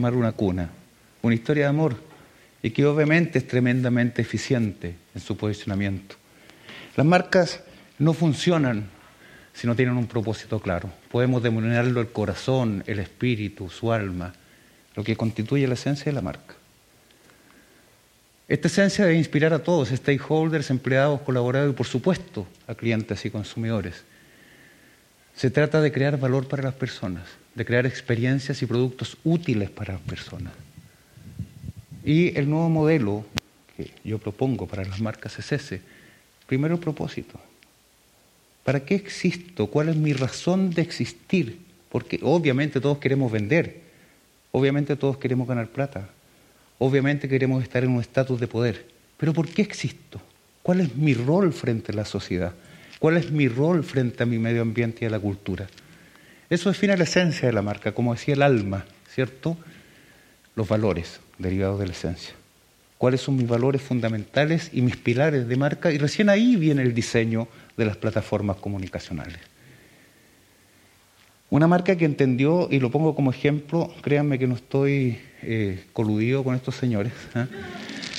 Armar 0.03 0.15
una 0.19 0.33
cuna. 0.33 0.69
Una 1.23 1.35
historia 1.35 1.65
de 1.65 1.69
amor 1.69 1.97
y 2.61 2.71
que 2.71 2.85
obviamente 2.85 3.39
es 3.39 3.47
tremendamente 3.47 4.23
eficiente 4.23 4.97
en 5.15 5.21
su 5.21 5.37
posicionamiento. 5.37 6.17
Las 6.97 7.07
marcas 7.07 7.61
no 7.99 8.13
funcionan 8.13 8.89
si 9.53 9.67
no 9.67 9.77
tienen 9.77 9.97
un 9.97 10.09
propósito 10.09 10.59
claro. 10.59 10.91
Podemos 11.11 11.43
denominarlo 11.43 12.01
el 12.01 12.09
corazón, 12.09 12.83
el 12.87 12.99
espíritu, 12.99 13.71
su 13.71 13.93
alma, 13.93 14.33
lo 14.97 15.05
que 15.05 15.17
constituye 15.17 15.69
la 15.69 15.75
esencia 15.75 16.07
de 16.07 16.13
la 16.13 16.23
marca. 16.23 16.55
Esta 18.49 18.67
esencia 18.67 19.05
debe 19.05 19.19
inspirar 19.19 19.53
a 19.53 19.63
todos, 19.63 19.91
stakeholders, 19.91 20.71
empleados, 20.71 21.21
colaboradores 21.21 21.75
y 21.75 21.77
por 21.77 21.87
supuesto 21.87 22.47
a 22.67 22.75
clientes 22.75 23.25
y 23.25 23.31
consumidores. 23.31 24.03
Se 25.37 25.51
trata 25.51 25.81
de 25.81 25.93
crear 25.93 26.19
valor 26.19 26.49
para 26.49 26.65
las 26.65 26.75
personas, 26.75 27.25
de 27.55 27.65
crear 27.65 27.87
experiencias 27.87 28.63
y 28.63 28.67
productos 28.67 29.17
útiles 29.25 29.71
para 29.71 29.95
las 29.95 30.03
personas. 30.03 30.53
Y 32.05 32.37
el 32.37 32.49
nuevo 32.49 32.69
modelo 32.69 33.25
que 33.77 33.91
yo 34.05 34.19
propongo 34.19 34.67
para 34.67 34.85
las 34.85 35.01
marcas 35.01 35.39
es 35.39 35.53
ese. 35.53 35.81
Primero 36.47 36.75
el 36.75 36.81
propósito. 36.81 37.39
¿Para 38.65 38.81
qué 38.81 38.95
existo? 38.95 39.67
¿Cuál 39.67 39.89
es 39.89 39.97
mi 39.97 40.13
razón 40.13 40.71
de 40.71 40.83
existir? 40.83 41.59
Porque 41.89 42.21
obviamente 42.23 42.81
todos 42.81 42.99
queremos 42.99 43.31
vender, 43.31 43.81
obviamente 44.53 44.97
todos 44.97 45.19
queremos 45.19 45.47
ganar 45.47 45.69
plata, 45.69 46.09
obviamente 46.79 47.29
queremos 47.29 47.63
estar 47.63 47.85
en 47.85 47.91
un 47.91 48.01
estatus 48.01 48.41
de 48.41 48.47
poder. 48.47 48.87
Pero 49.19 49.33
¿por 49.33 49.49
qué 49.49 49.63
existo? 49.63 50.21
¿Cuál 50.63 50.81
es 50.81 50.97
mi 50.97 51.15
rol 51.15 51.53
frente 51.53 51.93
a 51.93 51.97
la 51.97 52.05
sociedad? 52.05 52.55
¿Cuál 52.99 53.17
es 53.17 53.31
mi 53.31 53.49
rol 53.49 53.83
frente 53.83 54.23
a 54.23 54.27
mi 54.27 54.39
medio 54.39 54.63
ambiente 54.63 55.05
y 55.05 55.09
a 55.09 55.11
la 55.11 55.19
cultura? 55.19 55.69
Eso 56.51 56.71
define 56.71 56.97
la 56.97 57.05
esencia 57.05 57.47
de 57.47 57.53
la 57.53 57.63
marca, 57.63 57.93
como 57.93 58.15
decía 58.15 58.35
el 58.35 58.43
alma, 58.43 58.85
¿cierto? 59.09 59.57
Los 60.55 60.69
valores 60.69 61.21
derivados 61.39 61.81
de 61.81 61.87
la 61.87 61.93
esencia. 61.93 62.35
¿Cuáles 62.99 63.21
son 63.21 63.37
mis 63.37 63.49
valores 63.49 63.83
fundamentales 63.83 64.71
y 64.73 64.81
mis 64.81 64.97
pilares 64.97 65.49
de 65.49 65.57
marca? 65.57 65.91
Y 65.91 65.99
recién 65.99 66.29
ahí 66.29 66.57
viene 66.57 66.83
el 66.83 66.95
diseño 66.95 67.49
de 67.77 67.85
las 67.85 67.97
plataformas 67.97 68.59
comunicacionales. 68.59 69.39
Una 71.51 71.67
marca 71.67 71.97
que 71.97 72.05
entendió, 72.05 72.69
y 72.71 72.79
lo 72.79 72.91
pongo 72.91 73.15
como 73.15 73.31
ejemplo, 73.31 73.93
créanme 74.03 74.39
que 74.39 74.47
no 74.47 74.55
estoy 74.55 75.19
eh, 75.43 75.85
coludido 75.93 76.45
con 76.45 76.55
estos 76.55 76.77
señores, 76.77 77.13
¿eh? 77.35 77.47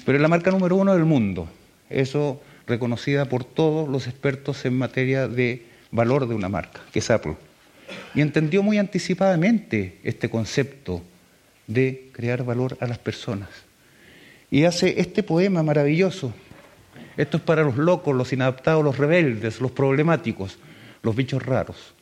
pero 0.05 0.17
es 0.17 0.21
la 0.21 0.27
marca 0.27 0.51
número 0.51 0.75
uno 0.75 0.93
del 0.93 1.05
mundo. 1.05 1.47
Eso 1.89 2.41
reconocida 2.67 3.25
por 3.25 3.43
todos 3.43 3.89
los 3.89 4.07
expertos 4.07 4.65
en 4.65 4.77
materia 4.77 5.27
de 5.27 5.65
valor 5.91 6.27
de 6.27 6.35
una 6.35 6.49
marca, 6.49 6.81
que 6.91 6.99
es 6.99 7.09
Apple. 7.09 7.35
Y 8.15 8.21
entendió 8.21 8.63
muy 8.63 8.77
anticipadamente 8.77 9.99
este 10.03 10.29
concepto 10.29 11.01
de 11.67 12.09
crear 12.11 12.43
valor 12.43 12.77
a 12.79 12.87
las 12.87 12.99
personas. 12.99 13.49
Y 14.51 14.65
hace 14.65 14.99
este 14.99 15.23
poema 15.23 15.63
maravilloso. 15.63 16.33
Esto 17.17 17.37
es 17.37 17.43
para 17.43 17.63
los 17.63 17.77
locos, 17.77 18.15
los 18.15 18.33
inadaptados, 18.33 18.83
los 18.83 18.97
rebeldes, 18.97 19.61
los 19.61 19.71
problemáticos, 19.71 20.57
los 21.01 21.15
bichos 21.15 21.43
raros 21.43 21.93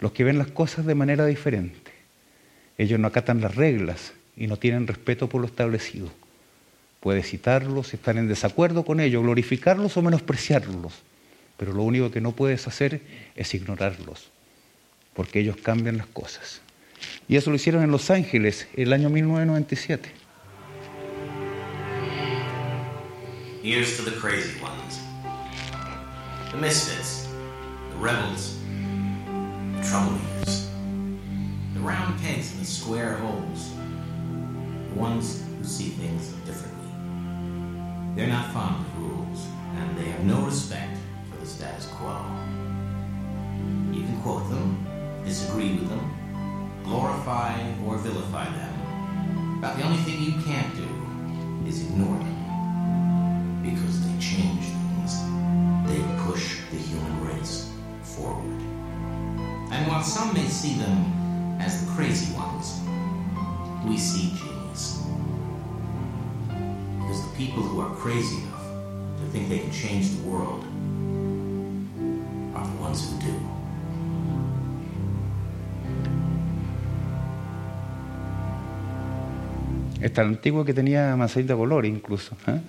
los 0.00 0.12
que 0.12 0.24
ven 0.24 0.38
las 0.38 0.48
cosas 0.48 0.86
de 0.86 0.94
manera 0.94 1.26
diferente. 1.26 1.92
Ellos 2.78 3.00
no 3.00 3.08
acatan 3.08 3.40
las 3.40 3.54
reglas 3.54 4.12
y 4.36 4.46
no 4.46 4.58
tienen 4.58 4.86
respeto 4.86 5.28
por 5.28 5.40
lo 5.40 5.46
establecido. 5.46 6.10
Puedes 7.00 7.30
citarlos, 7.30 7.94
estar 7.94 8.16
en 8.16 8.28
desacuerdo 8.28 8.84
con 8.84 9.00
ellos, 9.00 9.22
glorificarlos 9.22 9.96
o 9.96 10.02
menospreciarlos, 10.02 10.92
pero 11.56 11.72
lo 11.72 11.82
único 11.82 12.10
que 12.10 12.20
no 12.20 12.32
puedes 12.32 12.66
hacer 12.66 13.00
es 13.34 13.54
ignorarlos, 13.54 14.30
porque 15.16 15.40
ellos 15.40 15.56
cambian 15.56 15.96
las 15.96 16.06
cosas. 16.06 16.60
Y 17.26 17.36
eso 17.36 17.50
lo 17.50 17.56
hicieron 17.56 17.82
en 17.82 17.90
Los 17.90 18.10
Ángeles 18.10 18.68
el 18.76 18.92
año 18.92 19.08
1997. 19.10 20.10
Here's 23.62 23.96
to 23.96 24.02
the 24.08 24.16
crazy 24.20 24.60
ones, 24.62 25.00
the 26.52 26.56
misfits, 26.56 27.26
the 27.90 27.96
rebels, 27.96 28.56
troublemakers. 29.82 30.66
The 31.74 31.80
round 31.80 32.16
pegs 32.20 32.52
in 32.52 32.60
the 32.60 32.64
square 32.64 33.14
holes. 33.16 33.72
The 34.94 35.00
ones 35.00 35.42
who 35.58 35.64
see 35.64 35.88
things 35.88 36.28
differently. 36.46 36.92
They're 38.14 38.28
not 38.28 38.52
fond 38.52 38.86
of 38.86 38.98
rules, 38.98 39.46
and 39.74 39.98
they 39.98 40.10
have 40.10 40.24
no 40.24 40.46
respect 40.46 40.96
for 41.28 41.36
the 41.38 41.46
status 41.46 41.86
quo. 41.86 42.24
You 43.92 44.02
can 44.02 44.20
quote 44.22 44.48
them, 44.48 44.85
disagree 45.26 45.74
with 45.74 45.88
them, 45.88 46.80
glorify 46.84 47.52
or 47.84 47.98
vilify 47.98 48.44
them. 48.44 49.58
But 49.60 49.74
the 49.76 49.82
only 49.82 49.98
thing 49.98 50.22
you 50.22 50.40
can't 50.42 50.72
do 50.76 50.88
is 51.66 51.82
ignore 51.82 52.16
them. 52.16 53.60
Because 53.62 54.00
they 54.06 54.12
change 54.20 54.64
things. 54.64 55.18
They 55.88 56.00
push 56.30 56.60
the 56.70 56.76
human 56.76 57.26
race 57.26 57.72
forward. 58.02 58.60
And 59.72 59.88
while 59.88 60.04
some 60.04 60.32
may 60.32 60.46
see 60.46 60.74
them 60.74 61.58
as 61.60 61.84
the 61.84 61.90
crazy 61.92 62.32
ones, 62.34 62.80
we 63.84 63.98
see 63.98 64.32
genius. 64.38 65.02
Because 67.00 67.28
the 67.28 67.36
people 67.36 67.64
who 67.64 67.80
are 67.80 67.92
crazy 67.96 68.36
enough 68.36 68.62
to 69.18 69.26
think 69.32 69.48
they 69.48 69.58
can 69.58 69.72
change 69.72 70.10
the 70.10 70.28
world 70.28 70.62
are 72.54 72.64
the 72.64 72.80
ones 72.80 73.10
who 73.10 73.20
do. 73.26 73.55
Es 80.06 80.12
tan 80.12 80.28
antiguo 80.28 80.64
que 80.64 80.72
tenía 80.72 81.16
de 81.16 81.54
color 81.56 81.84
incluso. 81.84 82.36
¿eh? 82.46 82.60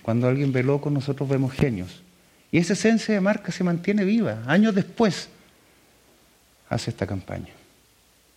Cuando 0.00 0.26
alguien 0.26 0.52
ve 0.52 0.62
loco, 0.62 0.88
nosotros 0.88 1.28
vemos 1.28 1.52
genios. 1.52 2.02
Y 2.50 2.56
esa 2.56 2.72
esencia 2.72 3.12
de 3.12 3.20
marca 3.20 3.52
se 3.52 3.62
mantiene 3.62 4.06
viva. 4.06 4.42
Años 4.46 4.74
después 4.74 5.28
hace 6.70 6.88
esta 6.88 7.06
campaña. 7.06 7.52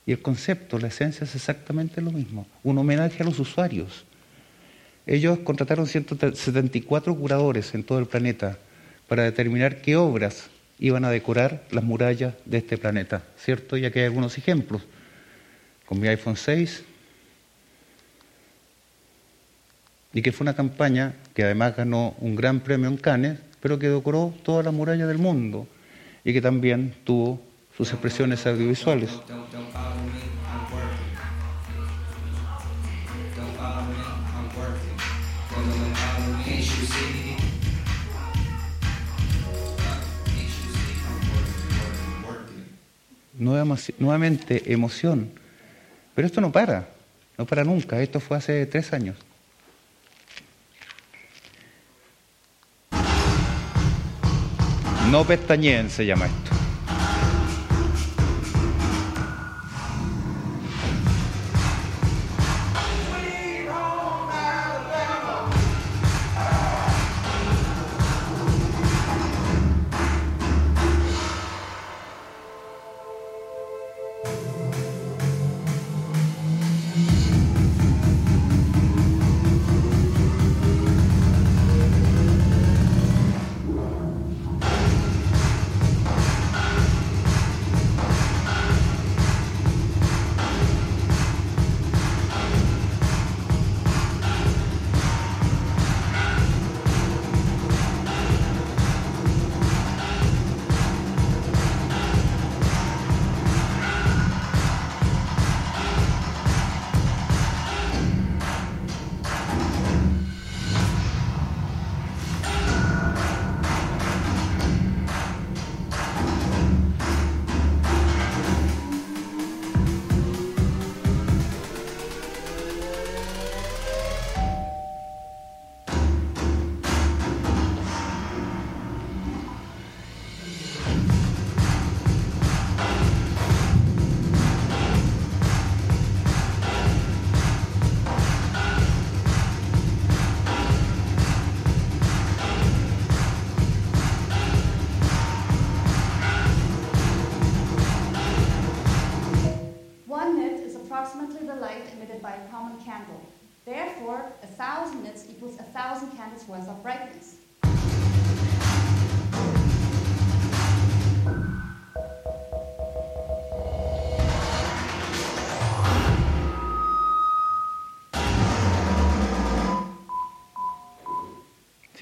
Y 0.05 0.11
el 0.11 0.21
concepto, 0.21 0.77
la 0.77 0.89
esencia 0.89 1.23
es 1.23 1.33
exactamente 1.33 2.01
lo 2.01 2.11
mismo. 2.11 2.45
Un 2.61 2.77
homenaje 2.77 3.23
a 3.23 3.25
los 3.25 3.39
usuarios. 3.39 4.03
Ellos 5.07 5.39
contrataron 5.39 5.87
174 5.87 7.15
curadores 7.15 7.73
en 7.73 7.85
todo 7.85 7.99
el 7.99 8.05
planeta 8.05 8.57
para 9.07 9.23
determinar 9.23 9.81
qué 9.81 9.95
obras 9.95 10.49
iban 10.77 11.05
a 11.05 11.09
decorar 11.09 11.63
las 11.71 11.85
murallas 11.85 12.33
de 12.43 12.57
este 12.57 12.77
planeta, 12.77 13.23
¿cierto? 13.37 13.77
Y 13.77 13.85
aquí 13.85 13.99
hay 13.99 14.05
algunos 14.05 14.37
ejemplos. 14.37 14.81
Con 15.85 16.01
mi 16.01 16.09
iPhone 16.09 16.35
6, 16.35 16.83
y 20.15 20.21
que 20.21 20.31
fue 20.31 20.45
una 20.45 20.55
campaña 20.55 21.13
que 21.33 21.43
además 21.43 21.75
ganó 21.75 22.15
un 22.21 22.37
gran 22.37 22.61
premio 22.61 22.87
en 22.87 22.95
Cannes, 22.95 23.37
pero 23.59 23.77
que 23.77 23.89
decoró 23.89 24.33
toda 24.43 24.63
la 24.63 24.71
muralla 24.71 25.05
del 25.07 25.17
mundo 25.17 25.67
y 26.23 26.31
que 26.31 26.41
también 26.41 26.95
tuvo 27.03 27.41
sus 27.75 27.91
expresiones 27.91 28.47
audiovisuales. 28.47 29.11
Nuevamente 43.99 44.71
emoción. 44.71 45.29
Pero 46.15 46.25
esto 46.25 46.39
no 46.39 46.53
para, 46.53 46.87
no 47.37 47.45
para 47.45 47.65
nunca. 47.65 48.01
Esto 48.01 48.21
fue 48.21 48.37
hace 48.37 48.65
tres 48.65 48.93
años. 48.93 49.17
No 55.15 55.23
pestañeen 55.23 55.89
se 55.89 56.05
llama 56.05 56.25
esto. 56.25 56.54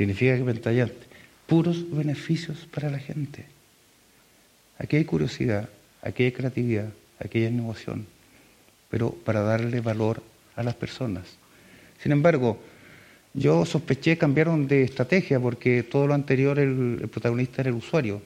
Significa 0.04 0.36
que 0.36 0.44
pantallante. 0.44 1.08
Puros 1.48 1.89
beneficios 1.89 2.68
para 2.76 2.89
la 2.89 3.00
gente. 3.00 3.46
Aquí 4.78 4.98
hay 4.98 5.06
curiosidad, 5.06 5.70
aquí 6.02 6.24
hay 6.24 6.34
creatividad, 6.34 6.89
aquí 7.20 7.38
hay 7.38 7.46
innovación, 7.46 8.06
pero 8.89 9.12
para 9.12 9.39
darle 9.44 9.80
valor 9.80 10.22
a 10.58 10.63
las 10.63 10.76
personas. 10.76 11.24
Sin 12.02 12.12
embargo, 12.12 12.60
yo 13.34 13.63
sospeché 13.63 14.18
cambiaron 14.18 14.68
de 14.68 14.84
estrategia 14.84 15.39
porque 15.39 15.84
todo 15.84 16.06
lo 16.06 16.16
anterior 16.16 16.60
el, 16.60 17.00
el 17.02 17.08
protagonista 17.08 17.62
era 17.62 17.70
el 17.70 17.78
usuario. 17.78 18.22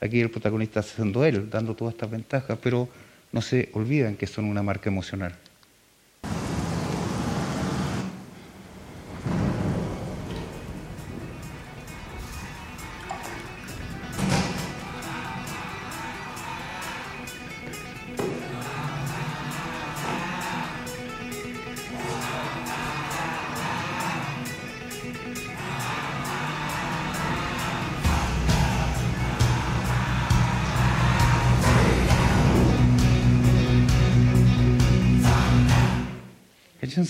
Aquí 0.00 0.18
el 0.18 0.32
protagonista 0.32 0.80
está 0.80 0.96
siendo 0.96 1.24
él, 1.24 1.48
dando 1.48 1.76
todas 1.76 1.94
estas 1.94 2.10
ventajas, 2.10 2.58
pero 2.60 2.88
no 3.30 3.40
se 3.40 3.68
olvidan 3.74 4.16
que 4.16 4.26
son 4.26 4.46
una 4.46 4.64
marca 4.64 4.90
emocional. 4.90 5.36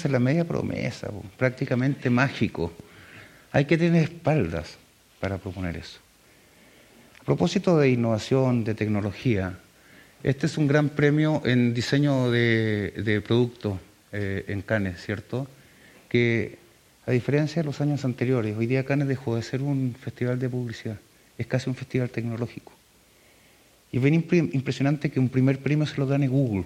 La 0.09 0.20
media 0.20 0.44
promesa, 0.44 1.11
prácticamente 1.37 2.11
mágico. 2.11 2.72
Hay 3.50 3.64
que 3.64 3.76
tener 3.76 4.05
espaldas 4.05 4.79
para 5.18 5.38
proponer 5.38 5.76
eso. 5.76 5.98
A 7.20 7.24
propósito 7.24 7.76
de 7.76 7.90
innovación, 7.90 8.62
de 8.62 8.74
tecnología, 8.74 9.59
este 10.22 10.46
es 10.46 10.57
un 10.59 10.68
gran 10.68 10.90
premio 10.90 11.42
en 11.44 11.74
diseño 11.74 12.31
de, 12.31 12.94
de 13.05 13.20
productos 13.20 13.79
eh, 14.12 14.44
en 14.46 14.62
Cannes, 14.62 15.03
¿cierto? 15.03 15.48
Que 16.09 16.59
a 17.07 17.11
diferencia 17.11 17.62
de 17.62 17.66
los 17.66 17.81
años 17.81 18.05
anteriores, 18.05 18.57
hoy 18.57 18.66
día 18.66 18.85
Cannes 18.85 19.09
dejó 19.09 19.35
de 19.35 19.42
ser 19.42 19.61
un 19.61 19.96
festival 19.98 20.38
de 20.38 20.48
publicidad, 20.48 20.98
es 21.37 21.46
casi 21.48 21.68
un 21.68 21.74
festival 21.74 22.11
tecnológico. 22.11 22.72
Y 23.90 23.96
es 23.96 24.03
bien 24.03 24.14
impre- 24.14 24.50
impresionante 24.53 25.11
que 25.11 25.18
un 25.18 25.29
primer 25.29 25.59
premio 25.59 25.85
se 25.85 25.98
lo 25.98 26.07
gane 26.07 26.29
Google, 26.29 26.64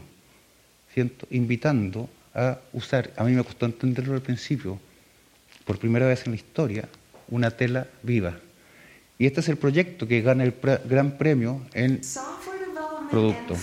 ¿cierto? 0.93 1.27
invitando 1.31 2.11
a 2.35 2.59
usar, 2.73 3.11
a 3.17 3.25
mí 3.25 3.33
me 3.33 3.45
costó 3.45 3.67
entenderlo 3.67 4.15
al 4.15 4.23
principio, 4.23 4.79
por 5.65 5.79
primera 5.79 6.07
vez 6.07 6.27
en 6.27 6.33
la 6.33 6.37
historia, 6.37 6.89
una 7.29 7.51
tela 7.51 7.87
viva. 8.03 8.37
Y 9.19 9.27
este 9.27 9.41
es 9.41 9.49
el 9.49 9.57
proyecto 9.57 10.07
que 10.09 10.21
gana 10.21 10.43
el 10.45 10.53
pre- 10.53 10.81
gran 10.85 11.17
premio 11.17 11.63
en 11.73 12.03
producto. 13.11 13.55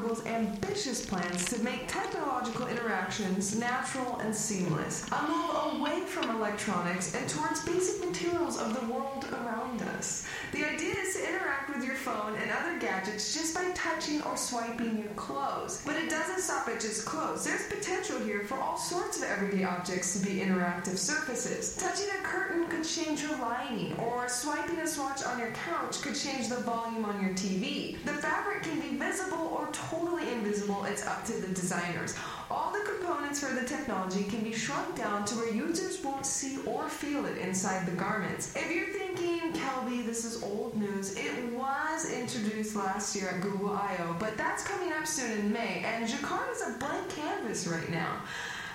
Google's 0.00 0.24
ambitious 0.26 1.04
plans 1.04 1.44
to 1.46 1.60
make 1.64 1.88
technological 1.88 2.68
interactions 2.68 3.58
natural 3.58 4.16
and 4.20 4.34
seamless. 4.34 5.04
A 5.10 5.22
move 5.26 5.80
away 5.80 6.02
from 6.02 6.30
electronics 6.30 7.16
and 7.16 7.28
towards 7.28 7.64
basic 7.64 8.08
materials 8.08 8.60
of 8.60 8.78
the 8.78 8.92
world 8.92 9.26
around 9.32 9.82
us. 9.82 10.24
The 10.52 10.64
idea 10.64 10.94
is 10.94 11.16
to 11.16 11.28
interact 11.28 11.74
with 11.74 11.84
your 11.84 11.96
phone 11.96 12.36
and 12.40 12.50
other 12.50 12.78
gadgets 12.78 13.34
just 13.34 13.54
by 13.54 13.70
touching 13.74 14.22
or 14.22 14.36
swiping 14.36 14.98
your 14.98 15.12
clothes. 15.14 15.82
But 15.84 15.96
it 15.96 16.08
doesn't 16.08 16.40
stop 16.40 16.68
at 16.68 16.80
just 16.80 17.04
clothes. 17.04 17.44
There's 17.44 17.66
potential 17.66 18.20
here 18.20 18.44
for 18.44 18.56
all 18.56 18.76
sorts 18.76 19.18
of 19.18 19.24
everyday 19.24 19.64
objects 19.64 20.18
to 20.18 20.24
be 20.24 20.40
interactive 20.40 20.96
surfaces. 20.96 21.76
Touching 21.76 22.08
a 22.18 22.22
curtain 22.22 22.68
could 22.68 22.84
change 22.84 23.22
your 23.22 23.36
lining, 23.38 23.94
or 23.98 24.28
swiping 24.28 24.78
a 24.78 24.86
swatch 24.86 25.24
on 25.24 25.38
your 25.40 25.50
couch 25.50 26.00
could 26.02 26.14
change 26.14 26.48
the 26.48 26.60
volume 26.60 27.04
on 27.04 27.20
your 27.20 27.34
TV. 27.34 27.96
The 28.04 28.12
fabric 28.12 28.62
can 28.62 28.80
be 28.80 28.96
visible 28.96 29.48
or 29.48 29.66
totally 29.90 30.30
invisible, 30.32 30.84
it's 30.84 31.06
up 31.06 31.24
to 31.24 31.32
the 31.32 31.48
designers. 31.48 32.14
All 32.50 32.72
the 32.72 32.80
components 32.80 33.40
for 33.40 33.54
the 33.54 33.66
technology 33.66 34.24
can 34.24 34.40
be 34.40 34.52
shrunk 34.52 34.96
down 34.96 35.24
to 35.26 35.34
where 35.36 35.52
users 35.52 36.02
won't 36.02 36.26
see 36.26 36.58
or 36.66 36.88
feel 36.88 37.26
it 37.26 37.38
inside 37.38 37.86
the 37.86 37.92
garments. 37.92 38.54
If 38.54 38.70
you're 38.70 38.88
thinking, 38.88 39.52
Kelby, 39.52 40.04
this 40.04 40.24
is 40.24 40.42
old 40.42 40.76
news, 40.76 41.16
it 41.16 41.52
was 41.52 42.10
introduced 42.12 42.76
last 42.76 43.14
year 43.16 43.28
at 43.28 43.40
Google 43.40 43.70
I.O., 43.70 44.16
but 44.18 44.36
that's 44.36 44.64
coming 44.64 44.92
up 44.92 45.06
soon 45.06 45.32
in 45.38 45.52
May, 45.52 45.84
and 45.84 46.08
Jacquard 46.08 46.50
is 46.52 46.62
a 46.62 46.78
blank 46.78 47.08
canvas 47.14 47.66
right 47.66 47.90
now. 47.90 48.22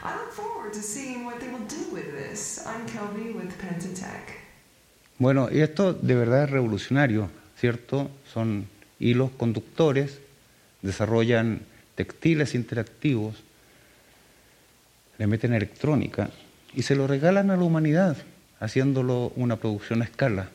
I 0.03 0.17
look 0.17 0.31
forward 0.33 0.73
to 0.73 0.81
seeing 0.81 1.25
what 1.25 1.39
they 1.39 1.49
will 1.49 1.67
do 1.67 1.83
with 1.91 2.11
this. 2.11 2.65
I'm 2.67 2.85
Kelby 2.87 3.33
with 3.33 3.57
Pentatech. 3.59 4.41
Bueno, 5.17 5.47
esto 5.47 5.93
de 5.93 6.15
verdad 6.15 6.43
es 6.43 6.49
revolucionario, 6.49 7.29
¿cierto? 7.57 8.09
Son 8.33 8.67
hilos 8.99 9.31
conductores, 9.37 10.19
desarrollan 10.83 11.61
textiles 11.95 12.53
interactivos, 12.53 13.35
le 15.17 15.25
meten 15.25 15.53
electrónica 15.53 16.29
y 16.75 16.83
se 16.83 16.95
lo 16.95 17.07
regalan 17.07 17.49
a 17.49 17.57
la 17.57 17.63
humanidad, 17.63 18.17
haciéndolo 18.59 19.31
una 19.35 19.55
producción 19.55 20.01
a 20.01 20.05
escala, 20.05 20.49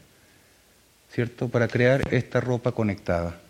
¿cierto? 1.12 1.48
Para 1.48 1.66
crear 1.66 2.02
esta 2.12 2.40
ropa 2.40 2.72
conectada. 2.72 3.40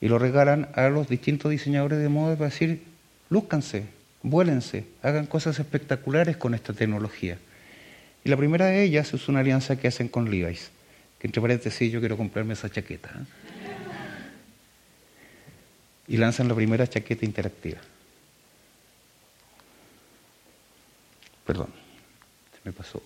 Y 0.00 0.08
lo 0.08 0.18
regalan 0.18 0.68
a 0.74 0.88
los 0.88 1.08
distintos 1.08 1.50
diseñadores 1.50 1.98
de 1.98 2.08
moda 2.08 2.36
para 2.36 2.50
decir, 2.50 2.82
lúzcanse, 3.30 3.84
vuélense, 4.22 4.86
hagan 5.02 5.26
cosas 5.26 5.58
espectaculares 5.58 6.36
con 6.36 6.54
esta 6.54 6.72
tecnología. 6.72 7.38
Y 8.24 8.30
la 8.30 8.36
primera 8.36 8.66
de 8.66 8.82
ellas 8.82 9.12
es 9.14 9.28
una 9.28 9.40
alianza 9.40 9.76
que 9.76 9.88
hacen 9.88 10.08
con 10.08 10.30
Levi's, 10.30 10.70
que 11.18 11.26
entre 11.26 11.42
paréntesis 11.42 11.92
yo 11.92 12.00
quiero 12.00 12.16
comprarme 12.16 12.54
esa 12.54 12.70
chaqueta. 12.70 13.10
¿eh? 13.10 13.57
Y 16.08 16.16
lanzan 16.16 16.48
la 16.48 16.54
primera 16.54 16.86
chaqueta 16.86 17.24
interactiva. 17.24 17.78
Perdón, 21.46 21.68
se 22.52 22.60
me 22.64 22.72
pasó. 22.72 23.02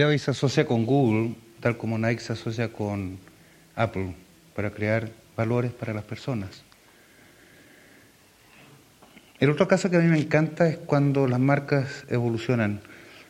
Se 0.00 0.30
asocia 0.30 0.64
con 0.64 0.86
Google, 0.86 1.34
tal 1.60 1.76
como 1.76 1.98
Nike 1.98 2.22
se 2.22 2.32
asocia 2.32 2.72
con 2.72 3.18
Apple, 3.76 4.14
para 4.56 4.70
crear 4.70 5.10
valores 5.36 5.72
para 5.72 5.92
las 5.92 6.04
personas. 6.04 6.62
El 9.40 9.50
otro 9.50 9.68
caso 9.68 9.90
que 9.90 9.98
a 9.98 10.00
mí 10.00 10.08
me 10.08 10.18
encanta 10.18 10.66
es 10.70 10.78
cuando 10.78 11.28
las 11.28 11.38
marcas 11.38 12.06
evolucionan. 12.08 12.80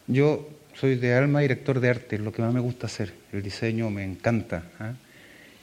Yo 0.06 0.48
soy 0.74 0.94
de 0.94 1.12
alma 1.12 1.40
director 1.40 1.80
de 1.80 1.90
arte, 1.90 2.18
lo 2.18 2.30
que 2.30 2.40
más 2.40 2.54
me 2.54 2.60
gusta 2.60 2.86
hacer, 2.86 3.14
el 3.32 3.42
diseño 3.42 3.90
me 3.90 4.04
encanta. 4.04 4.62
¿ah? 4.78 4.92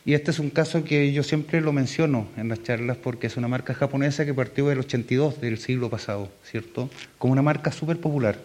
Y 0.03 0.13
este 0.13 0.31
es 0.31 0.39
un 0.39 0.49
caso 0.49 0.83
que 0.83 1.13
yo 1.13 1.23
siempre 1.23 1.61
lo 1.61 1.71
menciono 1.71 2.27
en 2.35 2.49
las 2.49 2.63
charlas 2.63 2.97
porque 2.97 3.27
es 3.27 3.37
una 3.37 3.47
marca 3.47 3.73
japonesa 3.73 4.25
que 4.25 4.33
partió 4.33 4.67
del 4.67 4.79
82 4.79 5.39
del 5.39 5.57
siglo 5.57 5.89
pasado, 5.89 6.29
¿cierto? 6.43 6.89
Como 7.17 7.31
una 7.31 7.41
marca 7.41 7.71
súper 7.71 7.97
popular. 7.97 8.37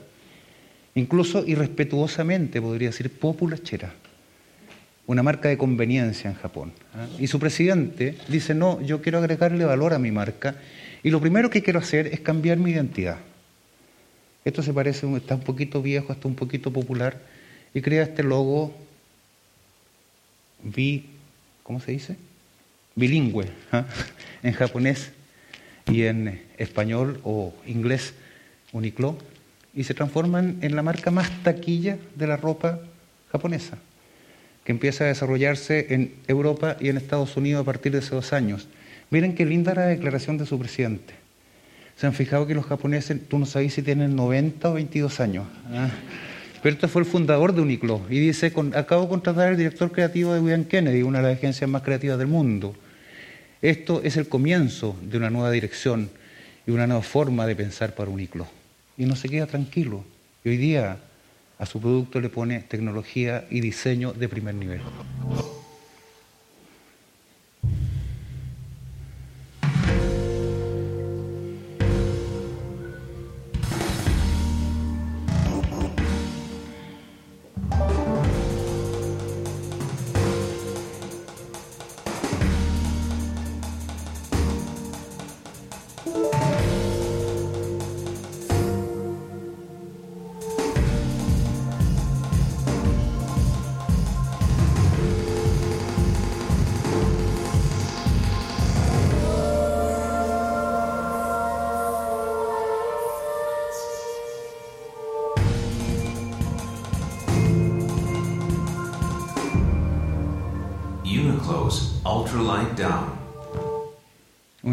Incluso 0.94 1.44
irrespetuosamente, 1.46 2.60
podría 2.60 2.88
decir, 2.88 3.10
populachera. 3.10 3.94
Una 5.06 5.22
marca 5.22 5.48
de 5.48 5.58
conveniencia 5.58 6.30
en 6.30 6.36
Japón. 6.36 6.72
¿ah? 6.94 7.06
Y 7.18 7.26
su 7.26 7.38
presidente 7.38 8.16
dice, 8.28 8.54
no, 8.54 8.80
yo 8.82 9.02
quiero 9.02 9.18
agregarle 9.18 9.64
valor 9.64 9.94
a 9.94 9.98
mi 9.98 10.10
marca 10.10 10.56
y 11.02 11.10
lo 11.10 11.20
primero 11.20 11.50
que 11.50 11.62
quiero 11.62 11.80
hacer 11.80 12.06
es 12.06 12.20
cambiar 12.20 12.58
mi 12.58 12.70
identidad. 12.70 13.18
Esto 14.44 14.62
se 14.62 14.72
parece, 14.72 15.12
está 15.16 15.34
un 15.34 15.42
poquito 15.42 15.82
viejo, 15.82 16.12
está 16.12 16.28
un 16.28 16.34
poquito 16.34 16.72
popular, 16.72 17.20
y 17.74 17.80
crea 17.80 18.02
este 18.02 18.22
logo 18.22 18.74
vi, 20.62 21.06
¿cómo 21.62 21.80
se 21.80 21.92
dice? 21.92 22.16
bilingüe, 22.94 23.48
¿ah? 23.72 23.84
en 24.42 24.52
japonés 24.52 25.12
y 25.90 26.02
en 26.02 26.42
español 26.58 27.20
o 27.24 27.54
inglés, 27.66 28.14
Uniqlo, 28.72 29.18
y 29.74 29.84
se 29.84 29.94
transforman 29.94 30.58
en 30.60 30.76
la 30.76 30.82
marca 30.82 31.10
más 31.10 31.30
taquilla 31.42 31.98
de 32.14 32.26
la 32.26 32.36
ropa 32.36 32.80
japonesa, 33.30 33.78
que 34.64 34.72
empieza 34.72 35.04
a 35.04 35.08
desarrollarse 35.08 35.94
en 35.94 36.14
Europa 36.28 36.76
y 36.80 36.88
en 36.88 36.96
Estados 36.96 37.36
Unidos 37.36 37.62
a 37.62 37.64
partir 37.64 37.92
de 37.92 37.98
esos 37.98 38.10
dos 38.10 38.32
años. 38.32 38.68
Miren 39.10 39.34
qué 39.34 39.44
linda 39.44 39.74
la 39.74 39.86
declaración 39.86 40.38
de 40.38 40.46
su 40.46 40.58
presidente. 40.58 41.14
Se 41.96 42.06
han 42.06 42.14
fijado 42.14 42.46
que 42.46 42.54
los 42.54 42.66
japoneses, 42.66 43.28
tú 43.28 43.38
no 43.38 43.46
sabes 43.46 43.74
si 43.74 43.82
tienen 43.82 44.16
90 44.16 44.70
o 44.70 44.74
22 44.74 45.20
años. 45.20 45.46
¿ah? 45.72 45.90
Pero 46.62 46.74
este 46.74 46.88
fue 46.88 47.02
el 47.02 47.06
fundador 47.06 47.54
de 47.54 47.60
Uniqlo 47.60 48.02
y 48.08 48.18
dice, 48.20 48.52
con, 48.52 48.74
acabo 48.76 49.02
de 49.02 49.08
contratar 49.08 49.48
al 49.48 49.56
director 49.56 49.90
creativo 49.90 50.32
de 50.32 50.40
William 50.40 50.64
Kennedy, 50.64 51.02
una 51.02 51.18
de 51.18 51.28
las 51.28 51.38
agencias 51.38 51.68
más 51.68 51.82
creativas 51.82 52.18
del 52.18 52.28
mundo. 52.28 52.74
Esto 53.60 54.00
es 54.02 54.16
el 54.16 54.28
comienzo 54.28 54.96
de 55.02 55.18
una 55.18 55.30
nueva 55.30 55.50
dirección 55.50 56.10
y 56.66 56.70
una 56.70 56.86
nueva 56.86 57.02
forma 57.02 57.46
de 57.46 57.56
pensar 57.56 57.94
para 57.94 58.10
Uniqlo. 58.10 58.46
Y 58.96 59.06
no 59.06 59.16
se 59.16 59.28
queda 59.28 59.46
tranquilo. 59.46 60.04
Y 60.44 60.50
hoy 60.50 60.56
día 60.56 60.98
a 61.58 61.66
su 61.66 61.80
producto 61.80 62.20
le 62.20 62.28
pone 62.28 62.60
tecnología 62.60 63.46
y 63.50 63.60
diseño 63.60 64.12
de 64.12 64.28
primer 64.28 64.54
nivel. 64.54 64.80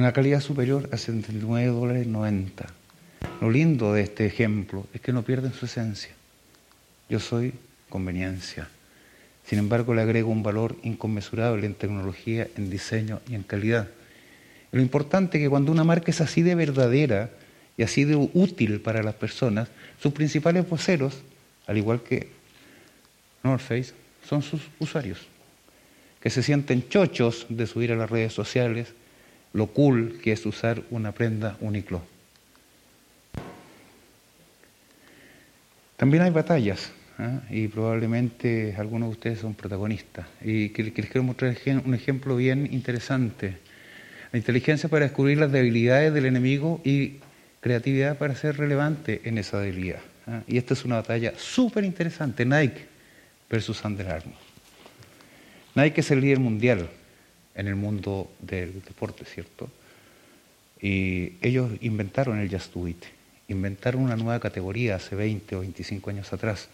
Una 0.09 0.15
calidad 0.15 0.41
superior 0.41 0.89
a 0.91 0.97
79 0.97 1.67
dólares 1.67 2.07
90. 2.07 2.65
Lo 3.41 3.51
lindo 3.51 3.93
de 3.93 4.01
este 4.01 4.25
ejemplo 4.25 4.87
es 4.91 5.01
que 5.01 5.13
no 5.13 5.21
pierden 5.21 5.53
su 5.53 5.67
esencia. 5.67 6.09
Yo 7.09 7.19
soy 7.19 7.53
conveniencia. 7.89 8.67
Sin 9.45 9.59
embargo, 9.59 9.93
le 9.93 10.01
agrego 10.01 10.31
un 10.31 10.41
valor 10.41 10.75
inconmensurable 10.81 11.67
en 11.67 11.75
tecnología, 11.75 12.47
en 12.57 12.71
diseño 12.71 13.21
y 13.29 13.35
en 13.35 13.43
calidad. 13.43 13.87
Lo 14.71 14.81
importante 14.81 15.37
es 15.37 15.43
que 15.43 15.49
cuando 15.51 15.71
una 15.71 15.83
marca 15.83 16.09
es 16.09 16.21
así 16.21 16.41
de 16.41 16.55
verdadera 16.55 17.29
y 17.77 17.83
así 17.83 18.03
de 18.03 18.15
útil 18.15 18.81
para 18.81 19.03
las 19.03 19.13
personas, 19.13 19.69
sus 20.01 20.11
principales 20.11 20.67
voceros, 20.67 21.19
al 21.67 21.77
igual 21.77 22.01
que 22.01 22.31
North 23.43 23.61
Face, 23.61 23.93
son 24.27 24.41
sus 24.41 24.61
usuarios, 24.79 25.19
que 26.19 26.31
se 26.31 26.41
sienten 26.41 26.89
chochos 26.89 27.45
de 27.47 27.67
subir 27.67 27.91
a 27.91 27.95
las 27.95 28.09
redes 28.09 28.33
sociales 28.33 28.87
lo 29.53 29.67
cool 29.67 30.19
que 30.21 30.31
es 30.31 30.45
usar 30.45 30.83
una 30.89 31.11
prenda 31.11 31.57
Uniqlo. 31.59 32.01
También 35.97 36.23
hay 36.23 36.31
batallas, 36.31 36.91
¿ah? 37.17 37.41
y 37.49 37.67
probablemente 37.67 38.75
algunos 38.77 39.09
de 39.09 39.13
ustedes 39.13 39.39
son 39.39 39.53
protagonistas. 39.53 40.27
Y 40.41 40.69
les 40.69 40.93
quiero 40.93 41.23
mostrar 41.23 41.55
un 41.83 41.93
ejemplo 41.93 42.35
bien 42.35 42.69
interesante. 42.71 43.57
La 44.31 44.39
inteligencia 44.39 44.87
para 44.87 45.05
descubrir 45.05 45.37
las 45.39 45.51
debilidades 45.51 46.13
del 46.13 46.25
enemigo 46.25 46.79
y 46.85 47.15
creatividad 47.59 48.17
para 48.17 48.35
ser 48.35 48.57
relevante 48.57 49.21
en 49.25 49.37
esa 49.37 49.59
debilidad. 49.59 49.99
¿ah? 50.27 50.41
Y 50.47 50.57
esta 50.57 50.73
es 50.73 50.85
una 50.85 50.95
batalla 50.95 51.33
súper 51.37 51.83
interesante, 51.83 52.45
Nike 52.45 52.85
versus 53.49 53.83
Under 53.83 54.07
Armour. 54.07 54.37
Nike 55.75 56.01
es 56.01 56.11
el 56.11 56.21
líder 56.21 56.39
mundial 56.39 56.89
en 57.55 57.67
el 57.67 57.75
mundo 57.75 58.31
del 58.41 58.81
deporte, 58.83 59.25
¿cierto? 59.25 59.69
Y 60.81 61.33
ellos 61.41 61.71
inventaron 61.81 62.39
el 62.39 62.49
Just 62.49 62.73
Do 62.73 62.87
It, 62.87 63.03
inventaron 63.47 64.01
una 64.01 64.15
nueva 64.15 64.39
categoría 64.39 64.95
hace 64.95 65.15
20 65.15 65.55
o 65.55 65.59
25 65.61 66.09
años 66.09 66.31
atrás. 66.31 66.69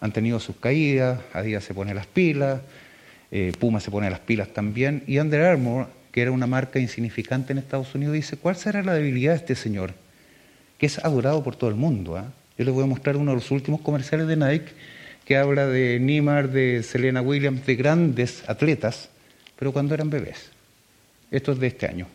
Han 0.00 0.12
tenido 0.12 0.40
sus 0.40 0.56
caídas, 0.56 1.20
Adidas 1.32 1.64
se 1.64 1.74
pone 1.74 1.92
las 1.92 2.06
pilas, 2.06 2.60
eh, 3.30 3.52
Puma 3.58 3.80
se 3.80 3.90
pone 3.90 4.08
las 4.08 4.20
pilas 4.20 4.48
también, 4.48 5.02
y 5.06 5.18
Under 5.18 5.42
Armour, 5.42 5.88
que 6.12 6.22
era 6.22 6.30
una 6.30 6.46
marca 6.46 6.78
insignificante 6.78 7.52
en 7.52 7.58
Estados 7.58 7.94
Unidos, 7.94 8.14
dice, 8.14 8.36
¿cuál 8.36 8.56
será 8.56 8.82
la 8.82 8.94
debilidad 8.94 9.32
de 9.32 9.38
este 9.38 9.54
señor? 9.54 9.92
Que 10.78 10.86
es 10.86 10.98
adorado 11.04 11.42
por 11.44 11.56
todo 11.56 11.68
el 11.68 11.76
mundo. 11.76 12.16
¿eh? 12.16 12.22
Yo 12.56 12.64
les 12.64 12.72
voy 12.72 12.84
a 12.84 12.86
mostrar 12.86 13.16
uno 13.16 13.32
de 13.32 13.36
los 13.36 13.50
últimos 13.50 13.82
comerciales 13.82 14.26
de 14.26 14.36
Nike, 14.36 14.72
que 15.26 15.36
habla 15.36 15.66
de 15.66 16.00
Neymar, 16.00 16.50
de 16.50 16.82
Selena 16.82 17.20
Williams, 17.20 17.66
de 17.66 17.76
grandes 17.76 18.48
atletas, 18.48 19.10
pero 19.58 19.72
cuando 19.72 19.94
eran 19.94 20.08
bebés. 20.08 20.50
Esto 21.30 21.52
es 21.52 21.58
de 21.58 21.66
este 21.66 21.86
año. 21.86 22.06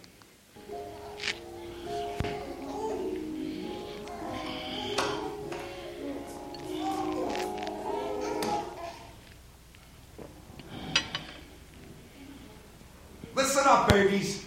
Listen 13.36 13.64
up, 13.68 13.90
babies. 13.90 14.46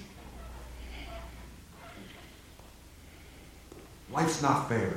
Life's 4.10 4.40
not 4.40 4.68
fair. 4.68 4.96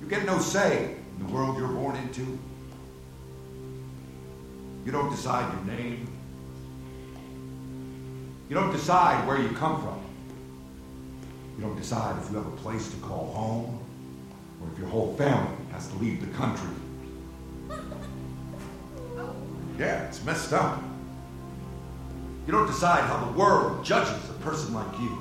You 0.00 0.08
get 0.08 0.26
no 0.26 0.40
say 0.40 0.96
in 1.18 1.26
the 1.26 1.32
world 1.32 1.56
you're 1.56 1.68
born 1.68 1.94
into. 1.96 2.38
You 4.88 4.92
don't 4.92 5.10
decide 5.10 5.52
your 5.52 5.76
name. 5.76 6.08
You 8.48 8.54
don't 8.54 8.72
decide 8.72 9.28
where 9.28 9.38
you 9.38 9.50
come 9.50 9.82
from. 9.82 10.00
You 11.58 11.64
don't 11.64 11.76
decide 11.76 12.16
if 12.22 12.30
you 12.30 12.38
have 12.38 12.46
a 12.46 12.56
place 12.56 12.90
to 12.92 12.96
call 13.00 13.30
home 13.34 13.84
or 14.62 14.72
if 14.72 14.78
your 14.78 14.88
whole 14.88 15.14
family 15.16 15.54
has 15.72 15.88
to 15.88 15.96
leave 15.96 16.22
the 16.22 16.34
country. 16.38 16.70
Yeah, 19.78 20.08
it's 20.08 20.24
messed 20.24 20.54
up. 20.54 20.82
You 22.46 22.52
don't 22.52 22.66
decide 22.66 23.02
how 23.02 23.26
the 23.26 23.38
world 23.38 23.84
judges 23.84 24.30
a 24.30 24.42
person 24.42 24.72
like 24.72 24.98
you. 24.98 25.18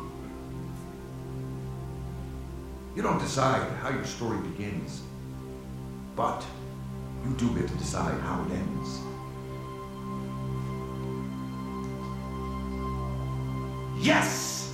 You 2.96 3.02
don't 3.02 3.20
decide 3.20 3.70
how 3.82 3.90
your 3.90 4.06
story 4.06 4.38
begins. 4.48 5.02
But 6.16 6.46
you 7.26 7.34
do 7.34 7.54
get 7.54 7.68
to 7.68 7.76
decide 7.76 8.18
how 8.22 8.46
it 8.46 8.52
ends. 8.54 9.00
Yes! 14.08 14.16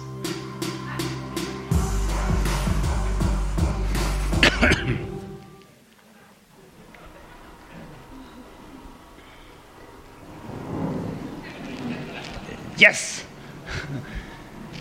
¡Yes! 12.77 13.23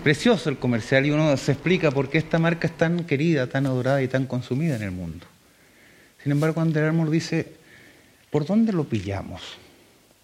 Precioso 0.02 0.50
el 0.50 0.58
comercial 0.58 1.06
y 1.06 1.12
uno 1.12 1.34
se 1.38 1.52
explica 1.52 1.90
por 1.90 2.10
qué 2.10 2.18
esta 2.18 2.38
marca 2.38 2.66
es 2.66 2.76
tan 2.76 3.06
querida, 3.06 3.46
tan 3.46 3.64
adorada 3.64 4.02
y 4.02 4.08
tan 4.08 4.26
consumida 4.26 4.76
en 4.76 4.82
el 4.82 4.90
mundo. 4.90 5.24
Sin 6.22 6.30
embargo, 6.30 6.60
Under 6.60 6.84
Armour 6.84 7.08
dice, 7.08 7.54
¿por 8.28 8.44
dónde 8.44 8.74
lo 8.74 8.84
pillamos? 8.84 9.40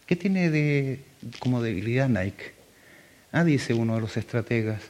¿Qué 0.04 0.16
tiene 0.16 0.50
de, 0.50 1.02
como 1.38 1.62
debilidad 1.62 2.10
Nike? 2.10 2.57
Ah, 3.30 3.44
dice 3.44 3.74
uno 3.74 3.94
de 3.94 4.00
los 4.00 4.16
estrategas, 4.16 4.82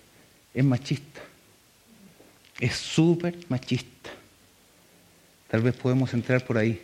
es 0.54 0.64
machista. 0.64 1.20
Es 2.60 2.74
súper 2.74 3.36
machista. 3.48 4.10
Tal 5.48 5.62
vez 5.62 5.74
podemos 5.74 6.12
entrar 6.14 6.44
por 6.44 6.58
ahí. 6.58 6.80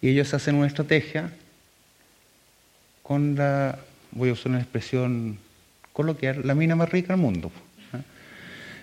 Y 0.00 0.10
ellos 0.10 0.32
hacen 0.34 0.56
una 0.56 0.66
estrategia 0.66 1.30
con 3.02 3.34
la, 3.34 3.78
voy 4.12 4.30
a 4.30 4.32
usar 4.32 4.48
una 4.48 4.60
expresión 4.60 5.38
coloquial, 5.92 6.42
la 6.44 6.54
mina 6.54 6.76
más 6.76 6.90
rica 6.90 7.14
del 7.14 7.22
mundo. 7.22 7.50
¿ah? 7.92 8.00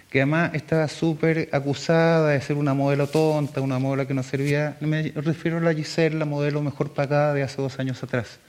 Que 0.10 0.22
además 0.22 0.52
está 0.54 0.88
súper 0.88 1.50
acusada 1.52 2.30
de 2.30 2.42
ser 2.42 2.58
una 2.58 2.74
modelo 2.74 3.08
tonta, 3.08 3.62
una 3.62 3.80
modelo 3.80 4.08
que 4.08 4.14
no 4.14 4.24
servía. 4.24 4.78
Me 4.80 5.12
refiero 5.16 5.58
a 5.58 5.62
la 5.62 5.74
Giselle, 5.74 6.18
la 6.18 6.26
modelo 6.26 6.62
mejor 6.62 6.92
pagada 6.94 7.34
de 7.34 7.44
hace 7.44 7.62
dos 7.62 7.80
años 7.80 8.02
atrás. 8.04 8.40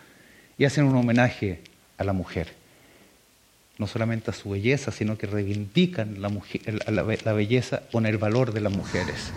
y 0.58 0.64
hacen 0.64 0.84
un 0.84 0.96
homenaje 0.96 1.60
a 1.98 2.04
la 2.04 2.12
mujer. 2.12 2.61
No 3.78 3.86
solamente 3.86 4.30
a 4.30 4.34
su 4.34 4.50
belleza, 4.50 4.92
sino 4.92 5.16
que 5.16 5.26
reivindican 5.26 6.20
la, 6.20 6.28
mujer, 6.28 6.82
la, 6.90 7.02
la 7.02 7.32
belleza 7.32 7.82
con 7.90 8.06
el 8.06 8.18
valor 8.18 8.52
de 8.52 8.60
las 8.60 8.72
mujeres. 8.72 9.32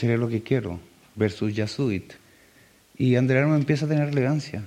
Seré 0.00 0.16
lo 0.16 0.28
que 0.28 0.42
quiero, 0.42 0.80
versus 1.14 1.54
Yasuit. 1.54 2.14
Y 2.96 3.16
Andrea 3.16 3.42
empieza 3.42 3.84
a 3.84 3.88
tener 3.88 4.06
relevancia. 4.06 4.62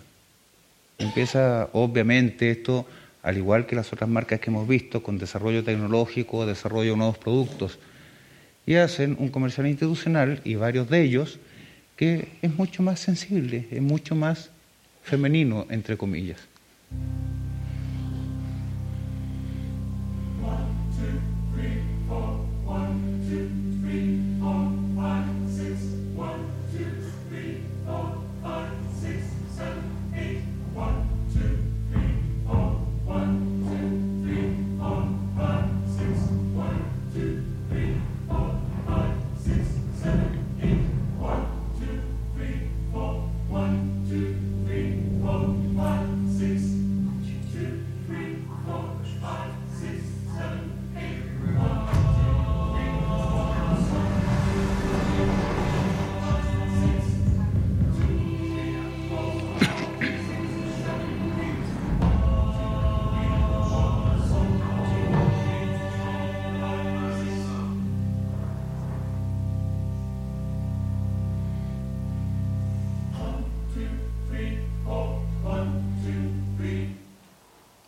Empieza, 0.99 1.69
obviamente, 1.73 2.51
esto, 2.51 2.85
al 3.23 3.37
igual 3.37 3.65
que 3.65 3.75
las 3.75 3.91
otras 3.91 4.09
marcas 4.09 4.39
que 4.39 4.51
hemos 4.51 4.67
visto, 4.67 5.01
con 5.01 5.17
desarrollo 5.17 5.63
tecnológico, 5.63 6.45
desarrollo 6.45 6.91
de 6.91 6.97
nuevos 6.97 7.17
productos. 7.17 7.79
Y 8.67 8.75
hacen 8.75 9.15
un 9.19 9.29
comercial 9.29 9.65
institucional, 9.65 10.39
y 10.43 10.53
varios 10.53 10.87
de 10.87 11.01
ellos, 11.01 11.39
que 11.95 12.27
es 12.43 12.53
mucho 12.55 12.83
más 12.83 12.99
sensible, 12.99 13.67
es 13.71 13.81
mucho 13.81 14.13
más 14.13 14.51
femenino, 15.01 15.65
entre 15.71 15.97
comillas. 15.97 16.39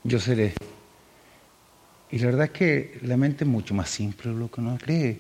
Yo 0.06 0.20
seré. 0.20 0.54
Y 2.12 2.20
la 2.20 2.28
verdad 2.28 2.46
es 2.46 2.52
que 2.52 3.00
la 3.02 3.18
mente 3.18 3.44
es 3.44 3.50
mucho 3.50 3.74
más 3.74 3.90
simple 3.90 4.32
de 4.32 4.38
lo 4.38 4.50
que 4.50 4.62
uno 4.62 4.78
cree. 4.82 5.20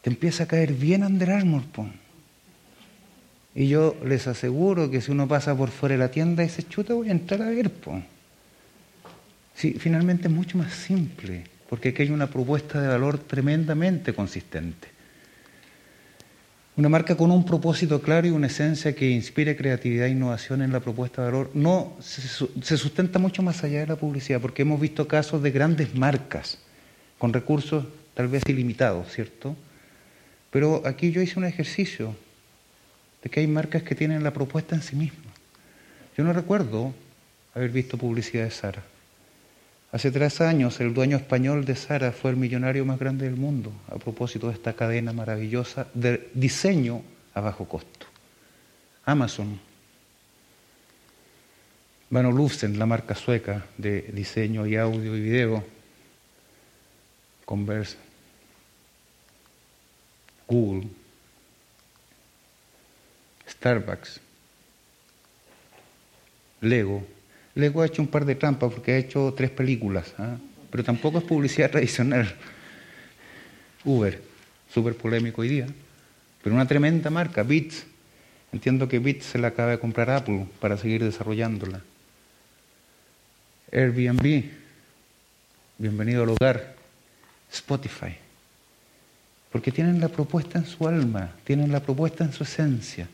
Te 0.00 0.10
empieza 0.10 0.44
a 0.44 0.46
caer 0.46 0.72
bien 0.72 1.04
Under 1.04 1.30
Armour, 1.30 1.64
po. 1.64 1.86
Y 3.54 3.68
yo 3.68 3.96
les 4.04 4.26
aseguro 4.26 4.90
que 4.90 5.00
si 5.00 5.10
uno 5.10 5.28
pasa 5.28 5.56
por 5.56 5.70
fuera 5.70 5.94
de 5.94 5.98
la 5.98 6.10
tienda 6.10 6.44
y 6.44 6.48
se 6.48 6.66
chuta, 6.66 6.94
voy 6.94 7.08
a 7.08 7.12
entrar 7.12 7.42
a 7.42 7.50
ver, 7.50 7.70
po. 7.70 8.00
Sí, 9.54 9.74
finalmente 9.78 10.28
es 10.28 10.34
mucho 10.34 10.56
más 10.58 10.72
simple, 10.72 11.44
porque 11.68 11.90
aquí 11.90 12.02
hay 12.02 12.10
una 12.10 12.28
propuesta 12.28 12.80
de 12.80 12.88
valor 12.88 13.18
tremendamente 13.18 14.12
consistente. 14.12 14.93
Una 16.76 16.88
marca 16.88 17.16
con 17.16 17.30
un 17.30 17.44
propósito 17.44 18.02
claro 18.02 18.26
y 18.26 18.30
una 18.30 18.48
esencia 18.48 18.96
que 18.96 19.08
inspire 19.08 19.54
creatividad 19.54 20.06
e 20.06 20.10
innovación 20.10 20.60
en 20.60 20.72
la 20.72 20.80
propuesta 20.80 21.22
de 21.22 21.30
valor 21.30 21.50
no 21.54 21.96
se 22.00 22.76
sustenta 22.76 23.20
mucho 23.20 23.44
más 23.44 23.62
allá 23.62 23.78
de 23.78 23.86
la 23.86 23.94
publicidad, 23.94 24.40
porque 24.40 24.62
hemos 24.62 24.80
visto 24.80 25.06
casos 25.06 25.40
de 25.40 25.52
grandes 25.52 25.94
marcas 25.94 26.58
con 27.18 27.32
recursos 27.32 27.86
tal 28.14 28.26
vez 28.26 28.42
ilimitados, 28.48 29.12
¿cierto? 29.12 29.54
Pero 30.50 30.82
aquí 30.84 31.12
yo 31.12 31.22
hice 31.22 31.38
un 31.38 31.44
ejercicio 31.44 32.16
de 33.22 33.30
que 33.30 33.38
hay 33.38 33.46
marcas 33.46 33.84
que 33.84 33.94
tienen 33.94 34.24
la 34.24 34.32
propuesta 34.32 34.74
en 34.74 34.82
sí 34.82 34.96
mismas. 34.96 35.32
Yo 36.16 36.24
no 36.24 36.32
recuerdo 36.32 36.92
haber 37.54 37.70
visto 37.70 37.96
publicidad 37.96 38.44
de 38.44 38.50
Sara. 38.50 38.82
Hace 39.94 40.10
tres 40.10 40.40
años 40.40 40.80
el 40.80 40.92
dueño 40.92 41.16
español 41.16 41.64
de 41.64 41.76
Sara 41.76 42.10
fue 42.10 42.32
el 42.32 42.36
millonario 42.36 42.84
más 42.84 42.98
grande 42.98 43.26
del 43.26 43.36
mundo 43.36 43.72
a 43.86 43.96
propósito 43.96 44.48
de 44.48 44.54
esta 44.54 44.72
cadena 44.72 45.12
maravillosa 45.12 45.86
de 45.94 46.30
diseño 46.34 47.00
a 47.32 47.40
bajo 47.40 47.68
costo. 47.68 48.04
Amazon. 49.04 49.60
Van 52.10 52.26
Olufsen, 52.26 52.76
la 52.76 52.86
marca 52.86 53.14
sueca 53.14 53.66
de 53.78 54.02
diseño 54.12 54.66
y 54.66 54.74
audio 54.74 55.16
y 55.16 55.20
video. 55.20 55.64
Converse. 57.44 57.96
Google. 60.48 60.88
Starbucks. 63.48 64.20
Lego 66.62 67.13
Lego 67.54 67.82
ha 67.82 67.86
hecho 67.86 68.02
un 68.02 68.08
par 68.08 68.24
de 68.24 68.34
trampas 68.34 68.72
porque 68.72 68.92
ha 68.92 68.96
hecho 68.98 69.32
tres 69.36 69.50
películas, 69.50 70.12
¿ah? 70.18 70.36
pero 70.70 70.82
tampoco 70.82 71.18
es 71.18 71.24
publicidad 71.24 71.70
tradicional. 71.72 72.34
Uber, 73.84 74.20
súper 74.72 74.96
polémico 74.96 75.42
hoy 75.42 75.48
día, 75.48 75.66
pero 76.42 76.54
una 76.54 76.66
tremenda 76.66 77.10
marca, 77.10 77.42
Beats. 77.42 77.86
Entiendo 78.52 78.88
que 78.88 79.00
Beats 79.00 79.26
se 79.26 79.38
la 79.38 79.48
acaba 79.48 79.72
de 79.72 79.78
comprar 79.78 80.10
Apple 80.10 80.46
para 80.60 80.76
seguir 80.76 81.02
desarrollándola. 81.02 81.80
Airbnb, 83.72 84.44
bienvenido 85.78 86.22
al 86.22 86.30
hogar. 86.30 86.74
Spotify, 87.52 88.16
porque 89.52 89.70
tienen 89.70 90.00
la 90.00 90.08
propuesta 90.08 90.58
en 90.58 90.66
su 90.66 90.88
alma, 90.88 91.32
tienen 91.44 91.70
la 91.70 91.80
propuesta 91.80 92.24
en 92.24 92.32
su 92.32 92.42
esencia. 92.42 93.08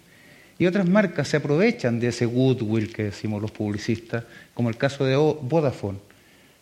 Y 0.61 0.66
otras 0.66 0.87
marcas 0.87 1.27
se 1.27 1.38
aprovechan 1.38 1.99
de 1.99 2.09
ese 2.09 2.27
goodwill 2.27 2.92
que 2.92 3.05
decimos 3.05 3.40
los 3.40 3.50
publicistas, 3.50 4.25
como 4.52 4.69
el 4.69 4.77
caso 4.77 5.06
de 5.06 5.17
Vodafone, 5.17 5.98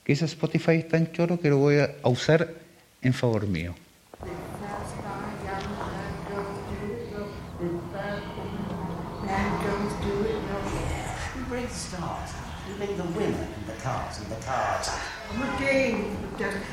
que 0.04 0.12
dice 0.12 0.24
Spotify 0.26 0.76
es 0.76 0.88
tan 0.88 1.10
choro 1.10 1.40
que 1.40 1.50
lo 1.50 1.56
voy 1.56 1.78
a 1.78 2.08
usar 2.08 2.48
en 3.02 3.12
favor 3.12 3.48
mío. 3.48 3.74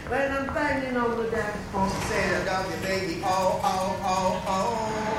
When 0.08 0.32
I'm 0.32 0.54
banging 0.54 0.96
on 0.96 1.18
the 1.18 1.32
dashboard, 1.32 1.92
saying, 2.08 2.46
dog, 2.46 2.68
baby, 2.84 3.22
oh, 3.26 3.60
oh, 3.64 3.98
oh, 4.04 4.44
oh 4.48 5.15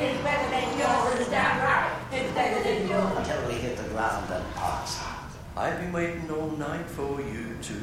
life 0.00 0.16
is 0.16 0.22
better 0.22 0.50
than 0.50 0.78
yours, 0.78 1.28
damn 1.28 1.60
right, 1.62 1.92
it's 2.12 2.34
better 2.34 2.62
than 2.62 2.88
yours. 2.88 3.16
Until 3.18 3.48
we 3.48 3.54
hit 3.54 3.76
the 3.76 3.84
ground 3.84 4.32
and 4.32 4.54
pass. 4.54 5.02
out. 5.02 5.30
I've 5.56 5.80
been 5.80 5.92
waiting 5.92 6.30
all 6.30 6.50
night 6.50 6.86
for 6.86 7.20
you 7.20 7.56
to, 7.60 7.74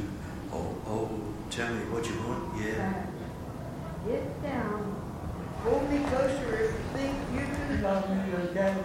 oh, 0.51 0.76
oh, 0.88 1.09
tell 1.49 1.74
me 1.74 1.82
what 1.91 2.07
you 2.07 2.15
want, 2.28 2.57
yeah. 2.59 3.05
Get 4.07 4.43
down. 4.43 4.95
Hold 5.63 5.91
me 5.91 5.99
closer 6.09 6.55
if 6.55 6.74
you 6.74 6.80
think 6.93 7.15
you 7.34 7.45
can 7.45 7.84
love 7.84 8.09
me 8.09 8.34
again. 8.49 8.84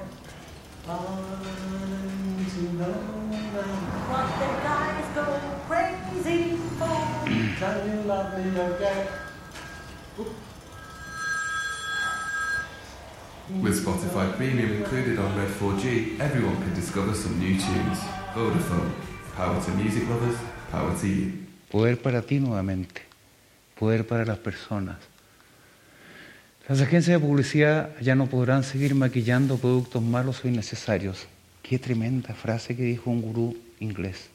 What 4.08 4.28
the 4.40 4.46
guys 4.62 5.08
go 5.14 5.26
crazy 5.68 6.56
for? 6.78 7.02
Can 7.58 7.76
you 7.88 8.02
love 8.02 8.36
me 8.36 8.60
again? 8.60 9.06
With 13.60 13.84
Spotify 13.84 14.34
Premium 14.36 14.72
included 14.72 15.18
on 15.18 15.36
Red 15.36 15.48
4G, 15.48 16.18
everyone 16.20 16.56
can 16.62 16.74
discover 16.74 17.14
some 17.14 17.38
new 17.38 17.58
tunes. 17.58 17.98
Vodafone. 18.34 18.90
Power 19.36 19.60
to 19.62 19.70
music 19.72 20.08
lovers, 20.08 20.36
power 20.70 20.94
to 21.00 21.06
you. 21.06 21.32
Poder 21.70 22.00
para 22.00 22.22
ti 22.22 22.40
nuevamente, 22.40 23.02
poder 23.78 24.06
para 24.06 24.24
las 24.24 24.38
personas. 24.38 24.96
Las 26.68 26.80
agencias 26.80 27.20
de 27.20 27.26
publicidad 27.26 27.90
ya 28.00 28.14
no 28.14 28.26
podrán 28.26 28.64
seguir 28.64 28.94
maquillando 28.94 29.58
productos 29.58 30.02
malos 30.02 30.44
o 30.44 30.48
innecesarios. 30.48 31.26
Qué 31.62 31.78
tremenda 31.78 32.34
frase 32.34 32.74
que 32.74 32.84
dijo 32.84 33.10
un 33.10 33.20
gurú 33.20 33.56
inglés. 33.80 34.30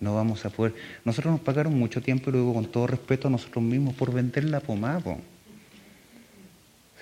No 0.00 0.14
vamos 0.14 0.44
a 0.44 0.50
poder. 0.50 0.74
Nosotros 1.04 1.32
nos 1.32 1.40
pagaron 1.40 1.78
mucho 1.78 2.02
tiempo 2.02 2.30
y 2.30 2.32
luego 2.32 2.54
con 2.54 2.66
todo 2.66 2.88
respeto 2.88 3.28
a 3.28 3.30
nosotros 3.30 3.62
mismos 3.62 3.94
por 3.94 4.12
vender 4.12 4.44
la 4.44 4.60
pomada. 4.60 5.16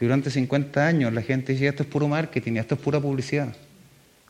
Durante 0.06 0.30
50 0.30 0.86
años 0.86 1.12
la 1.12 1.22
gente 1.22 1.52
decía 1.52 1.70
esto 1.70 1.82
es 1.82 1.88
puro 1.88 2.08
marketing, 2.08 2.54
esto 2.54 2.74
es 2.74 2.80
pura 2.80 3.00
publicidad. 3.00 3.54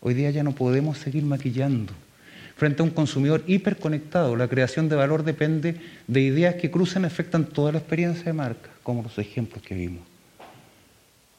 Hoy 0.00 0.14
día 0.14 0.30
ya 0.30 0.42
no 0.42 0.52
podemos 0.52 0.98
seguir 0.98 1.22
maquillando. 1.24 1.92
Frente 2.56 2.82
a 2.82 2.84
un 2.84 2.90
consumidor 2.90 3.42
hiperconectado, 3.46 4.36
la 4.36 4.48
creación 4.48 4.88
de 4.88 4.96
valor 4.96 5.24
depende 5.24 5.76
de 6.06 6.20
ideas 6.20 6.56
que 6.56 6.70
cruzan 6.70 7.04
y 7.04 7.06
afectan 7.06 7.44
toda 7.44 7.72
la 7.72 7.78
experiencia 7.78 8.24
de 8.24 8.32
marca, 8.32 8.68
como 8.82 9.02
los 9.02 9.16
ejemplos 9.18 9.62
que 9.62 9.74
vimos. 9.74 10.02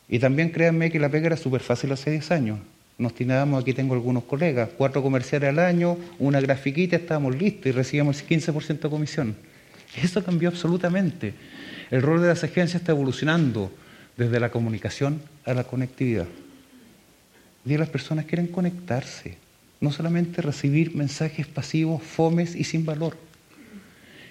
Y 0.09 0.19
también 0.19 0.49
créanme 0.49 0.91
que 0.91 0.99
la 0.99 1.09
pega 1.09 1.27
era 1.27 1.37
súper 1.37 1.61
fácil 1.61 1.91
hace 1.91 2.11
10 2.11 2.31
años. 2.31 2.59
Nos 2.97 3.13
tirábamos, 3.13 3.61
aquí 3.61 3.73
tengo 3.73 3.93
algunos 3.93 4.23
colegas, 4.23 4.69
cuatro 4.77 5.01
comerciales 5.01 5.49
al 5.49 5.59
año, 5.59 5.97
una 6.19 6.39
grafiquita, 6.39 6.95
estábamos 6.95 7.35
listos 7.35 7.67
y 7.67 7.71
recibíamos 7.71 8.21
el 8.21 8.27
15% 8.27 8.79
de 8.79 8.89
comisión. 8.89 9.35
Eso 10.01 10.23
cambió 10.23 10.49
absolutamente. 10.49 11.33
El 11.89 12.01
rol 12.01 12.21
de 12.21 12.27
las 12.27 12.43
agencias 12.43 12.81
está 12.81 12.91
evolucionando 12.91 13.71
desde 14.21 14.39
la 14.39 14.51
comunicación 14.51 15.19
a 15.45 15.55
la 15.55 15.63
conectividad. 15.63 16.27
Día 17.65 17.79
las 17.79 17.89
personas 17.89 18.25
quieren 18.25 18.45
conectarse, 18.45 19.37
no 19.79 19.91
solamente 19.91 20.43
recibir 20.43 20.95
mensajes 20.95 21.47
pasivos, 21.47 22.03
fomes 22.03 22.55
y 22.55 22.63
sin 22.63 22.85
valor. 22.85 23.17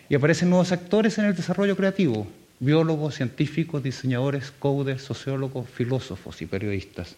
Y 0.09 0.15
aparecen 0.15 0.49
nuevos 0.49 0.71
actores 0.71 1.19
en 1.19 1.25
el 1.25 1.35
desarrollo 1.35 1.77
creativo, 1.77 2.29
biólogos, 2.61 3.17
científicos, 3.17 3.83
diseñadores, 3.83 4.53
coders, 4.53 5.03
sociólogos, 5.03 5.69
filósofos 5.69 6.41
y 6.41 6.47
periodistas. 6.47 7.17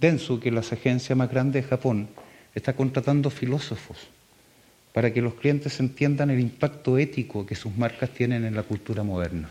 Densu, 0.00 0.40
que 0.40 0.48
es 0.48 0.54
la 0.54 0.62
agencia 0.62 1.14
más 1.14 1.30
grande 1.30 1.62
de 1.62 1.68
Japón, 1.68 2.08
está 2.56 2.72
contratando 2.72 3.30
filósofos 3.30 3.98
para 4.92 5.12
que 5.12 5.22
los 5.22 5.34
clientes 5.34 5.78
entiendan 5.78 6.30
el 6.30 6.40
impacto 6.40 6.98
ético 6.98 7.46
que 7.46 7.54
sus 7.54 7.76
marcas 7.76 8.10
tienen 8.10 8.44
en 8.44 8.56
la 8.56 8.64
cultura 8.64 9.04
moderna. 9.04 9.48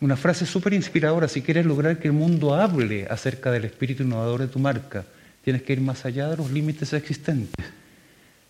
Una 0.00 0.16
frase 0.16 0.46
súper 0.46 0.74
inspiradora, 0.74 1.26
si 1.26 1.42
quieres 1.42 1.66
lograr 1.66 1.98
que 1.98 2.06
el 2.06 2.14
mundo 2.14 2.54
hable 2.54 3.06
acerca 3.10 3.50
del 3.50 3.64
espíritu 3.64 4.04
innovador 4.04 4.40
de 4.40 4.46
tu 4.46 4.60
marca, 4.60 5.04
tienes 5.42 5.62
que 5.62 5.72
ir 5.72 5.80
más 5.80 6.04
allá 6.04 6.28
de 6.28 6.36
los 6.36 6.52
límites 6.52 6.92
existentes, 6.92 7.66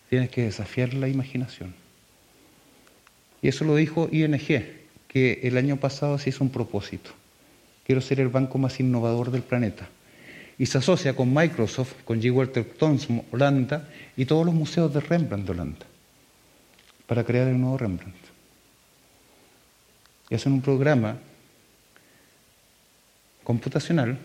tienes 0.09 0.29
que 0.29 0.43
desafiar 0.43 0.93
la 0.93 1.07
imaginación. 1.07 1.73
Y 3.41 3.47
eso 3.47 3.63
lo 3.63 3.75
dijo 3.75 4.09
ING, 4.11 4.37
que 5.07 5.39
el 5.41 5.57
año 5.57 5.77
pasado 5.77 6.19
se 6.19 6.29
hizo 6.29 6.43
un 6.43 6.51
propósito. 6.51 7.09
Quiero 7.83 8.01
ser 8.01 8.19
el 8.19 8.27
banco 8.27 8.59
más 8.59 8.79
innovador 8.79 9.31
del 9.31 9.41
planeta. 9.41 9.89
Y 10.59 10.67
se 10.67 10.77
asocia 10.77 11.15
con 11.15 11.33
Microsoft, 11.33 11.93
con 12.05 12.21
G. 12.21 12.31
Walter 12.31 12.63
Thompson, 12.63 13.23
Holanda, 13.31 13.89
y 14.15 14.25
todos 14.25 14.45
los 14.45 14.53
museos 14.53 14.93
de 14.93 14.99
Rembrandt 14.99 15.45
de 15.45 15.51
Holanda, 15.53 15.85
para 17.07 17.23
crear 17.23 17.47
el 17.47 17.59
nuevo 17.59 17.77
Rembrandt. 17.77 18.17
Y 20.29 20.35
hacen 20.35 20.51
un 20.51 20.61
programa 20.61 21.17
computacional 23.49 24.19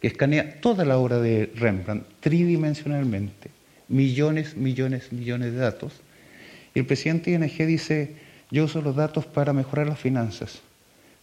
que 0.00 0.06
escanea 0.06 0.60
toda 0.60 0.84
la 0.84 0.96
obra 0.96 1.18
de 1.18 1.50
Rembrandt 1.56 2.06
tridimensionalmente, 2.20 3.50
millones, 3.88 4.56
millones, 4.56 5.10
millones 5.10 5.54
de 5.54 5.58
datos. 5.58 5.94
Y 6.72 6.78
el 6.78 6.86
presidente 6.86 7.36
de 7.36 7.44
ING 7.44 7.66
dice, 7.66 8.14
yo 8.52 8.66
uso 8.66 8.80
los 8.80 8.94
datos 8.94 9.26
para 9.26 9.52
mejorar 9.52 9.88
las 9.88 9.98
finanzas, 9.98 10.60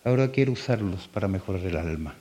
ahora 0.03 0.29
quiero 0.29 0.51
usarlos 0.51 1.07
para 1.07 1.29
mejorar 1.29 1.65
el 1.65 1.77
alma. 1.77 2.15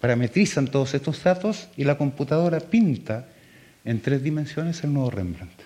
Parametrizan 0.00 0.68
todos 0.68 0.94
estos 0.94 1.24
datos 1.24 1.66
y 1.76 1.82
la 1.82 1.98
computadora 1.98 2.60
pinta 2.60 3.26
en 3.84 4.00
tres 4.00 4.22
dimensiones 4.22 4.84
el 4.84 4.92
nuevo 4.94 5.10
Rembrandt. 5.10 5.60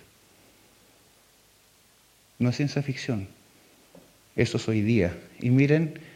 No 2.39 2.49
es 2.49 2.57
ciencia 2.57 2.83
ficción, 2.83 3.29
eso 4.37 4.57
es 4.57 4.67
hoy 4.69 4.81
día. 4.81 5.15
Y 5.39 5.51
miren 5.51 6.16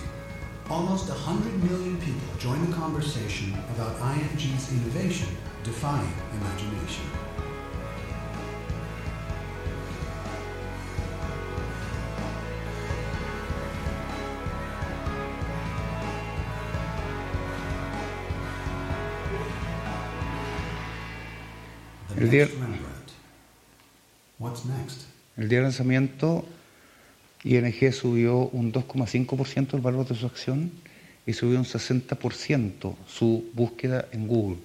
Almost 0.71 1.09
100 1.09 1.63
million 1.69 1.97
people 1.97 2.29
join 2.39 2.65
the 2.65 2.73
conversation 2.73 3.53
about 3.75 3.99
IMG's 3.99 4.71
innovation 4.71 5.27
defying 5.65 6.13
imagination. 6.39 7.05
El 22.17 22.29
día. 22.29 22.47
What's 24.39 24.63
next? 24.63 25.05
el 25.35 25.49
día 25.49 25.59
del 25.59 25.63
lanzamiento, 25.65 26.45
ING 27.43 27.93
subió 27.93 28.37
un 28.49 28.71
2,5% 28.71 29.73
el 29.73 29.81
valor 29.81 30.07
de 30.07 30.15
su 30.15 30.25
acción 30.25 30.71
y 31.25 31.33
subió 31.33 31.57
un 31.59 31.65
60% 31.65 32.95
su 33.07 33.45
búsqueda 33.53 34.07
en 34.11 34.27
Google. 34.27 34.57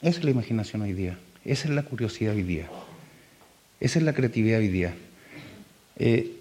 Esa 0.00 0.18
es 0.18 0.24
la 0.24 0.30
imaginación 0.30 0.82
hoy 0.82 0.92
día, 0.92 1.18
esa 1.44 1.68
es 1.68 1.74
la 1.74 1.82
curiosidad 1.82 2.34
hoy 2.34 2.42
día, 2.42 2.68
esa 3.80 3.98
es 3.98 4.04
la 4.04 4.12
creatividad 4.12 4.60
hoy 4.60 4.68
día. 4.68 4.94
Eh, 5.96 6.36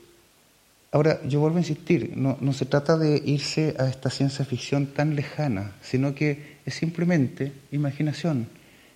ahora, 0.91 1.19
yo 1.27 1.39
vuelvo 1.39 1.57
a 1.57 1.61
insistir, 1.61 2.13
no, 2.15 2.37
no 2.39 2.53
se 2.53 2.65
trata 2.65 2.97
de 2.97 3.21
irse 3.25 3.75
a 3.79 3.87
esta 3.87 4.09
ciencia 4.09 4.45
ficción 4.45 4.87
tan 4.87 5.15
lejana, 5.15 5.71
sino 5.81 6.13
que 6.13 6.57
es 6.65 6.75
simplemente 6.75 7.51
imaginación, 7.71 8.47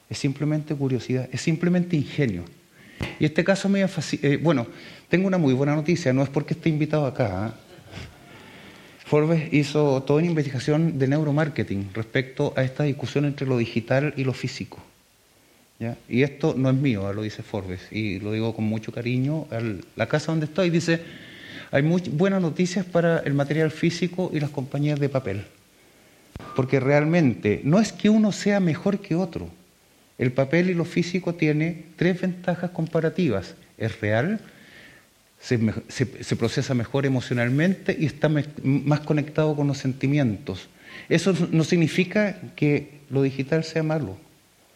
es 0.10 0.18
simplemente 0.18 0.76
curiosidad, 0.76 1.28
es 1.32 1.42
simplemente 1.42 1.96
ingenio. 1.96 2.44
Y 3.20 3.26
este 3.26 3.44
caso 3.44 3.70
me 3.70 3.84
eh, 3.84 4.40
bueno, 4.42 4.68
tengo 5.10 5.28
una 5.28 5.38
muy 5.38 5.54
buena 5.54 5.76
noticia, 5.76 6.14
no 6.14 6.24
es 6.24 6.30
porque 6.30 6.54
esté 6.54 6.70
invitado 6.70 7.06
acá. 7.06 7.48
¿eh? 7.48 7.72
Forbes 9.06 9.54
hizo 9.54 10.04
toda 10.04 10.20
una 10.20 10.30
investigación 10.30 10.98
de 10.98 11.08
neuromarketing 11.08 11.90
respecto 11.94 12.54
a 12.56 12.64
esta 12.64 12.84
discusión 12.84 13.26
entre 13.26 13.46
lo 13.46 13.58
digital 13.58 14.14
y 14.16 14.24
lo 14.24 14.34
físico. 14.34 14.80
¿ya? 15.80 15.98
Y 16.08 16.24
esto 16.24 16.56
no 16.58 16.70
es 16.70 16.76
mío, 16.76 17.12
lo 17.12 17.22
dice 17.22 17.44
Forbes, 17.44 17.92
y 17.92 18.20
lo 18.20 18.32
digo 18.32 18.56
con 18.56 18.66
mucho 18.66 18.92
cariño. 18.92 19.48
La 19.98 20.08
casa 20.08 20.32
donde 20.32 20.46
estoy 20.46 20.70
dice, 20.70 21.02
hay 21.72 21.84
muy 21.84 22.02
buenas 22.02 22.42
noticias 22.42 22.86
para 22.86 23.20
el 23.20 23.34
material 23.34 23.72
físico 23.72 24.32
y 24.34 24.40
las 24.40 24.50
compañías 24.50 25.00
de 25.00 25.10
papel. 25.10 25.46
Porque 26.56 26.80
realmente 26.80 27.62
no 27.64 27.80
es 27.80 27.92
que 27.92 28.10
uno 28.10 28.32
sea 28.32 28.60
mejor 28.60 29.00
que 29.00 29.16
otro. 29.16 29.50
El 30.22 30.32
papel 30.32 30.70
y 30.70 30.76
lo 30.76 30.86
físico 30.86 31.34
tiene 31.34 31.86
tres 31.96 32.22
ventajas 32.22 32.70
comparativas. 32.70 33.56
Es 33.80 34.00
real, 34.02 34.40
se, 35.40 36.36
procesa 36.36 36.76
mejor 36.76 37.08
emocionalmente 37.08 37.98
y 38.00 38.06
está 38.06 38.30
más 38.30 39.00
conectado 39.00 39.56
con 39.56 39.66
los 39.66 39.80
sentimientos. 39.80 40.70
Eso 41.10 41.34
no 41.50 41.64
significa 41.64 42.40
que 42.56 43.00
lo 43.10 43.24
digital 43.24 43.64
sea 43.64 43.82
malo, 43.82 44.16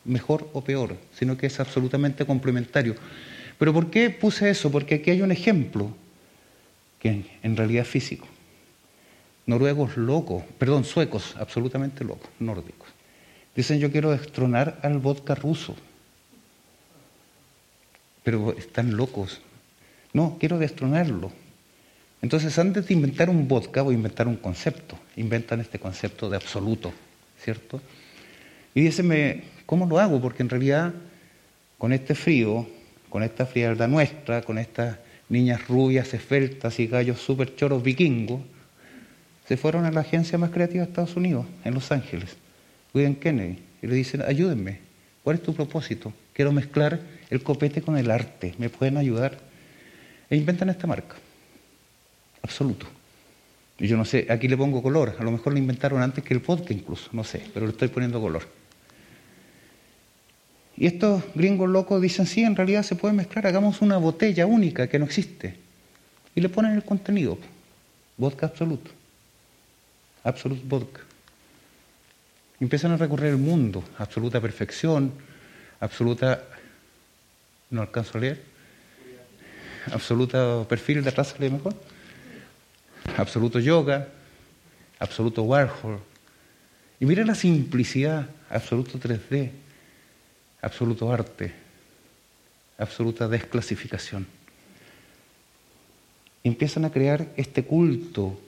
mejor 0.03 0.49
o 0.53 0.63
peor, 0.63 0.97
sino 1.13 1.37
que 1.37 1.45
es 1.45 1.59
absolutamente 1.59 2.25
complementario. 2.25 2.95
Pero 3.59 3.71
¿por 3.71 3.91
qué 3.91 4.09
puse 4.09 4.49
eso? 4.49 4.71
Porque 4.71 4.95
aquí 4.95 5.11
hay 5.11 5.21
un 5.21 5.31
ejemplo 5.31 5.95
que 6.97 7.23
en 7.43 7.55
realidad 7.55 7.83
es 7.83 7.89
físico. 7.89 8.27
noruegos 9.45 9.95
locos, 9.95 10.43
perdón, 10.57 10.85
suecos, 10.85 11.35
absolutamente 11.37 12.03
locos, 12.03 12.31
nórdicos. 12.39 12.84
Dicen 13.55 13.79
yo 13.79 13.91
quiero 13.91 14.11
destronar 14.11 14.79
al 14.83 14.99
vodka 14.99 15.35
ruso. 15.35 15.75
Pero 18.23 18.53
están 18.57 18.97
locos. 18.97 19.41
No, 20.13 20.37
quiero 20.39 20.57
destronarlo. 20.57 21.31
Entonces, 22.21 22.57
antes 22.57 22.87
de 22.87 22.93
inventar 22.93 23.29
un 23.29 23.47
vodka, 23.47 23.81
voy 23.81 23.93
a 23.93 23.97
inventar 23.97 24.27
un 24.27 24.37
concepto. 24.37 24.97
Inventan 25.15 25.61
este 25.61 25.77
concepto 25.77 26.29
de 26.29 26.37
absoluto, 26.37 26.91
¿cierto? 27.39 27.81
Y 28.73 28.81
dicen, 28.81 29.43
¿cómo 29.65 29.85
lo 29.85 29.99
hago? 29.99 30.19
Porque 30.19 30.43
en 30.43 30.49
realidad, 30.49 30.93
con 31.77 31.93
este 31.93 32.15
frío, 32.15 32.67
con 33.09 33.23
esta 33.23 33.45
frialdad 33.45 33.87
nuestra, 33.87 34.41
con 34.41 34.57
estas 34.57 34.97
niñas 35.29 35.67
rubias, 35.67 36.13
esfeltas 36.13 36.79
y 36.79 36.87
gallos 36.87 37.19
súper 37.19 37.55
choros 37.55 37.83
vikingos, 37.83 38.41
se 39.47 39.57
fueron 39.57 39.85
a 39.85 39.91
la 39.91 40.01
agencia 40.01 40.37
más 40.37 40.49
creativa 40.49 40.83
de 40.83 40.89
Estados 40.89 41.15
Unidos, 41.15 41.45
en 41.63 41.73
Los 41.73 41.91
Ángeles, 41.91 42.35
William 42.95 43.15
Kennedy, 43.15 43.59
y 43.81 43.87
le 43.87 43.95
dicen, 43.95 44.21
ayúdenme, 44.21 44.79
¿cuál 45.21 45.35
es 45.35 45.43
tu 45.43 45.53
propósito? 45.53 46.13
Quiero 46.33 46.53
mezclar 46.53 47.01
el 47.29 47.43
copete 47.43 47.81
con 47.81 47.97
el 47.97 48.09
arte, 48.09 48.55
¿me 48.57 48.69
pueden 48.69 48.95
ayudar? 48.95 49.37
E 50.29 50.37
inventan 50.37 50.69
esta 50.69 50.87
marca, 50.87 51.17
absoluto. 52.41 52.87
Y 53.77 53.87
yo 53.87 53.97
no 53.97 54.05
sé, 54.05 54.27
aquí 54.29 54.47
le 54.47 54.55
pongo 54.55 54.81
color, 54.81 55.17
a 55.19 55.23
lo 55.23 55.31
mejor 55.31 55.51
lo 55.51 55.59
inventaron 55.59 56.01
antes 56.01 56.23
que 56.23 56.33
el 56.33 56.39
vodka 56.39 56.73
incluso, 56.73 57.09
no 57.11 57.25
sé, 57.25 57.43
pero 57.53 57.65
le 57.65 57.73
estoy 57.73 57.89
poniendo 57.89 58.21
color. 58.21 58.47
Y 60.77 60.87
estos 60.87 61.21
gringos 61.35 61.69
locos 61.69 62.01
dicen, 62.01 62.25
sí, 62.25 62.43
en 62.43 62.55
realidad 62.55 62.83
se 62.83 62.95
puede 62.95 63.13
mezclar, 63.13 63.45
hagamos 63.45 63.81
una 63.81 63.97
botella 63.97 64.45
única 64.45 64.87
que 64.87 64.99
no 64.99 65.05
existe. 65.05 65.55
Y 66.33 66.41
le 66.41 66.47
ponen 66.49 66.73
el 66.73 66.83
contenido, 66.83 67.37
vodka 68.17 68.45
absoluto, 68.45 68.91
absolute 70.23 70.63
vodka. 70.65 71.04
Empiezan 72.59 72.91
a 72.91 72.97
recorrer 72.97 73.31
el 73.31 73.37
mundo, 73.37 73.83
absoluta 73.97 74.39
perfección, 74.39 75.11
absoluta, 75.79 76.43
no 77.69 77.81
alcanzo 77.81 78.17
a 78.17 78.21
leer, 78.21 78.41
absoluta 79.91 80.65
perfil 80.67 81.03
de 81.03 81.11
raza, 81.11 81.35
mejor, 81.39 81.75
absoluto 83.17 83.59
yoga, 83.59 84.07
absoluto 84.99 85.43
Warhol. 85.43 85.99
Y 86.99 87.05
miren 87.05 87.27
la 87.27 87.35
simplicidad, 87.35 88.27
absoluto 88.49 88.97
3D, 88.97 89.51
absoluto 90.61 91.11
arte, 91.11 91.53
absoluta 92.77 93.27
desclasificación. 93.27 94.25
Empiezan 96.43 96.85
a 96.85 96.91
crear 96.91 97.27
este 97.35 97.65
culto, 97.65 98.39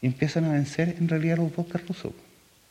empiezan 0.00 0.44
a 0.44 0.52
vencer 0.52 0.96
en 0.98 1.08
realidad 1.08 1.36
los 1.36 1.54
bosques 1.54 1.86
rusos. 1.86 2.12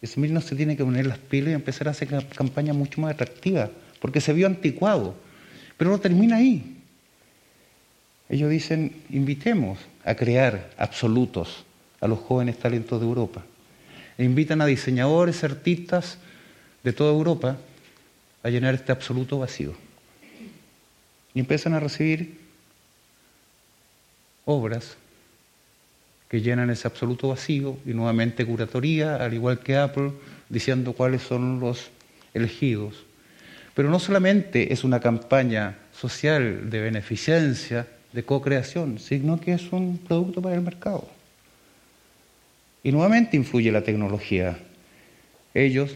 Ese 0.04 0.20
no 0.20 0.42
se 0.42 0.58
tiene 0.58 0.76
que 0.76 0.84
poner 0.84 1.08
las 1.08 1.18
pilas 1.18 1.52
y 1.52 1.54
empezar 1.54 1.88
a 1.88 1.92
hacer 1.92 2.10
campaña 2.36 2.74
mucho 2.74 3.00
más 3.00 3.14
atractiva, 3.14 3.72
porque 4.02 4.20
se 4.20 4.34
vio 4.34 4.48
anticuado, 4.48 5.16
pero 5.78 5.92
no 5.92 5.98
termina 5.98 6.36
ahí. 6.36 6.82
Ellos 8.28 8.50
dicen, 8.50 9.02
invitemos 9.10 9.80
a 10.04 10.14
crear 10.16 10.72
absolutos 10.78 11.64
a 12.02 12.08
los 12.10 12.20
jóvenes 12.20 12.60
talentos 12.60 13.00
de 13.00 13.08
Europa. 13.08 13.46
E 14.18 14.26
invitan 14.26 14.60
a 14.60 14.66
diseñadores, 14.66 15.42
artistas 15.46 16.18
de 16.84 16.92
toda 16.92 17.14
Europa 17.14 17.58
a 18.44 18.50
llenar 18.50 18.76
este 18.76 18.92
absoluto 18.92 19.40
vacío. 19.40 19.74
Y 21.34 21.40
empiezan 21.40 21.76
a 21.76 21.80
recibir 21.80 22.42
obras 24.44 24.98
que 26.34 26.42
llenan 26.42 26.72
ese 26.72 26.88
absoluto 26.88 27.28
vacío 27.28 27.78
y 27.86 27.94
nuevamente 27.94 28.44
curatoría, 28.44 29.18
al 29.18 29.36
igual 29.36 29.60
que 29.60 29.78
Apple, 29.78 30.14
diciendo 30.50 30.94
cuáles 30.94 31.22
son 31.22 31.60
los 31.60 31.92
elegidos. 32.34 33.06
Pero 33.76 33.92
no 33.92 34.00
solamente 34.00 34.74
es 34.74 34.84
una 34.84 35.00
campaña 35.00 35.78
social 35.94 36.72
de 36.72 36.82
beneficencia, 36.82 37.86
de 38.12 38.24
co-creación, 38.24 38.98
sino 38.98 39.40
que 39.40 39.54
es 39.54 39.72
un 39.72 40.00
producto 40.00 40.42
para 40.42 40.56
el 40.56 40.62
mercado. 40.62 41.08
Y 42.84 42.92
nuevamente 42.92 43.38
influye 43.38 43.72
la 43.72 43.84
tecnología. 43.84 44.58
Ellos 45.54 45.96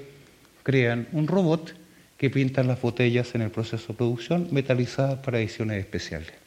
crean 0.62 1.08
un 1.14 1.26
robot 1.26 1.74
que 2.16 2.30
pinta 2.30 2.62
las 2.62 2.80
botellas 2.80 3.34
en 3.34 3.42
el 3.42 3.50
proceso 3.50 3.88
de 3.88 3.98
producción 3.98 4.50
metalizadas 4.52 5.18
para 5.18 5.40
ediciones 5.40 5.80
especiales. 5.80 6.47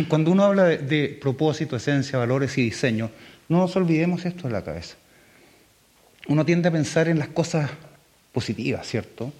Cuando 0.08 0.32
uno 0.32 0.44
habla 0.44 0.64
de, 0.64 1.18
propósito, 1.20 1.76
esencia, 1.76 2.18
valores 2.18 2.56
y 2.58 2.62
diseño, 2.62 3.10
no 3.48 3.58
nos 3.58 3.74
olvidemos 3.76 4.24
esto 4.24 4.48
de 4.48 4.52
la 4.52 4.62
cabeza. 4.62 4.96
Uno 6.28 6.44
tiende 6.44 6.68
a 6.68 6.72
pensar 6.72 7.08
en 7.08 7.18
las 7.18 7.28
cosas 7.28 7.70
positivas, 8.32 8.86
¿cierto? 8.86 9.32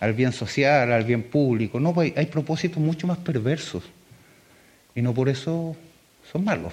Al 0.00 0.12
bien 0.12 0.32
social, 0.32 0.92
al 0.92 1.04
bien 1.04 1.24
público. 1.24 1.80
No, 1.80 1.98
hay, 2.00 2.14
hay 2.16 2.26
propósitos 2.26 2.78
mucho 2.78 3.06
más 3.06 3.18
perversos. 3.18 3.84
Y 4.94 5.02
no 5.02 5.12
por 5.12 5.28
eso 5.28 5.76
son 6.30 6.44
malos. 6.44 6.72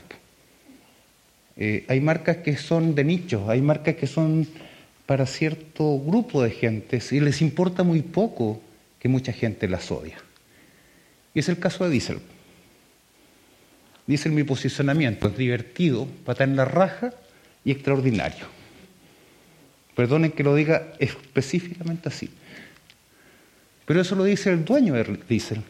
Eh, 1.57 1.85
hay 1.87 1.99
marcas 1.99 2.37
que 2.37 2.55
son 2.55 2.95
de 2.95 3.03
nicho, 3.03 3.49
hay 3.49 3.61
marcas 3.61 3.95
que 3.95 4.07
son 4.07 4.47
para 5.05 5.25
cierto 5.25 5.99
grupo 5.99 6.41
de 6.41 6.51
gente 6.51 7.01
y 7.11 7.19
les 7.19 7.41
importa 7.41 7.83
muy 7.83 8.01
poco 8.01 8.61
que 8.99 9.09
mucha 9.09 9.33
gente 9.33 9.67
las 9.67 9.91
odia. 9.91 10.17
Y 11.33 11.39
es 11.39 11.49
el 11.49 11.59
caso 11.59 11.83
de 11.83 11.89
Diesel. 11.89 12.19
Diesel 14.07 14.31
mi 14.31 14.43
posicionamiento 14.43 15.27
es 15.27 15.37
divertido, 15.37 16.07
pata 16.25 16.43
en 16.43 16.55
la 16.55 16.65
raja 16.65 17.13
y 17.63 17.71
extraordinario. 17.71 18.45
Perdonen 19.95 20.31
que 20.31 20.43
lo 20.43 20.55
diga 20.55 20.93
específicamente 20.99 22.09
así. 22.09 22.29
Pero 23.85 24.01
eso 24.01 24.15
lo 24.15 24.23
dice 24.23 24.51
el 24.51 24.65
dueño 24.65 24.93
de 24.93 25.19
Diesel. 25.27 25.61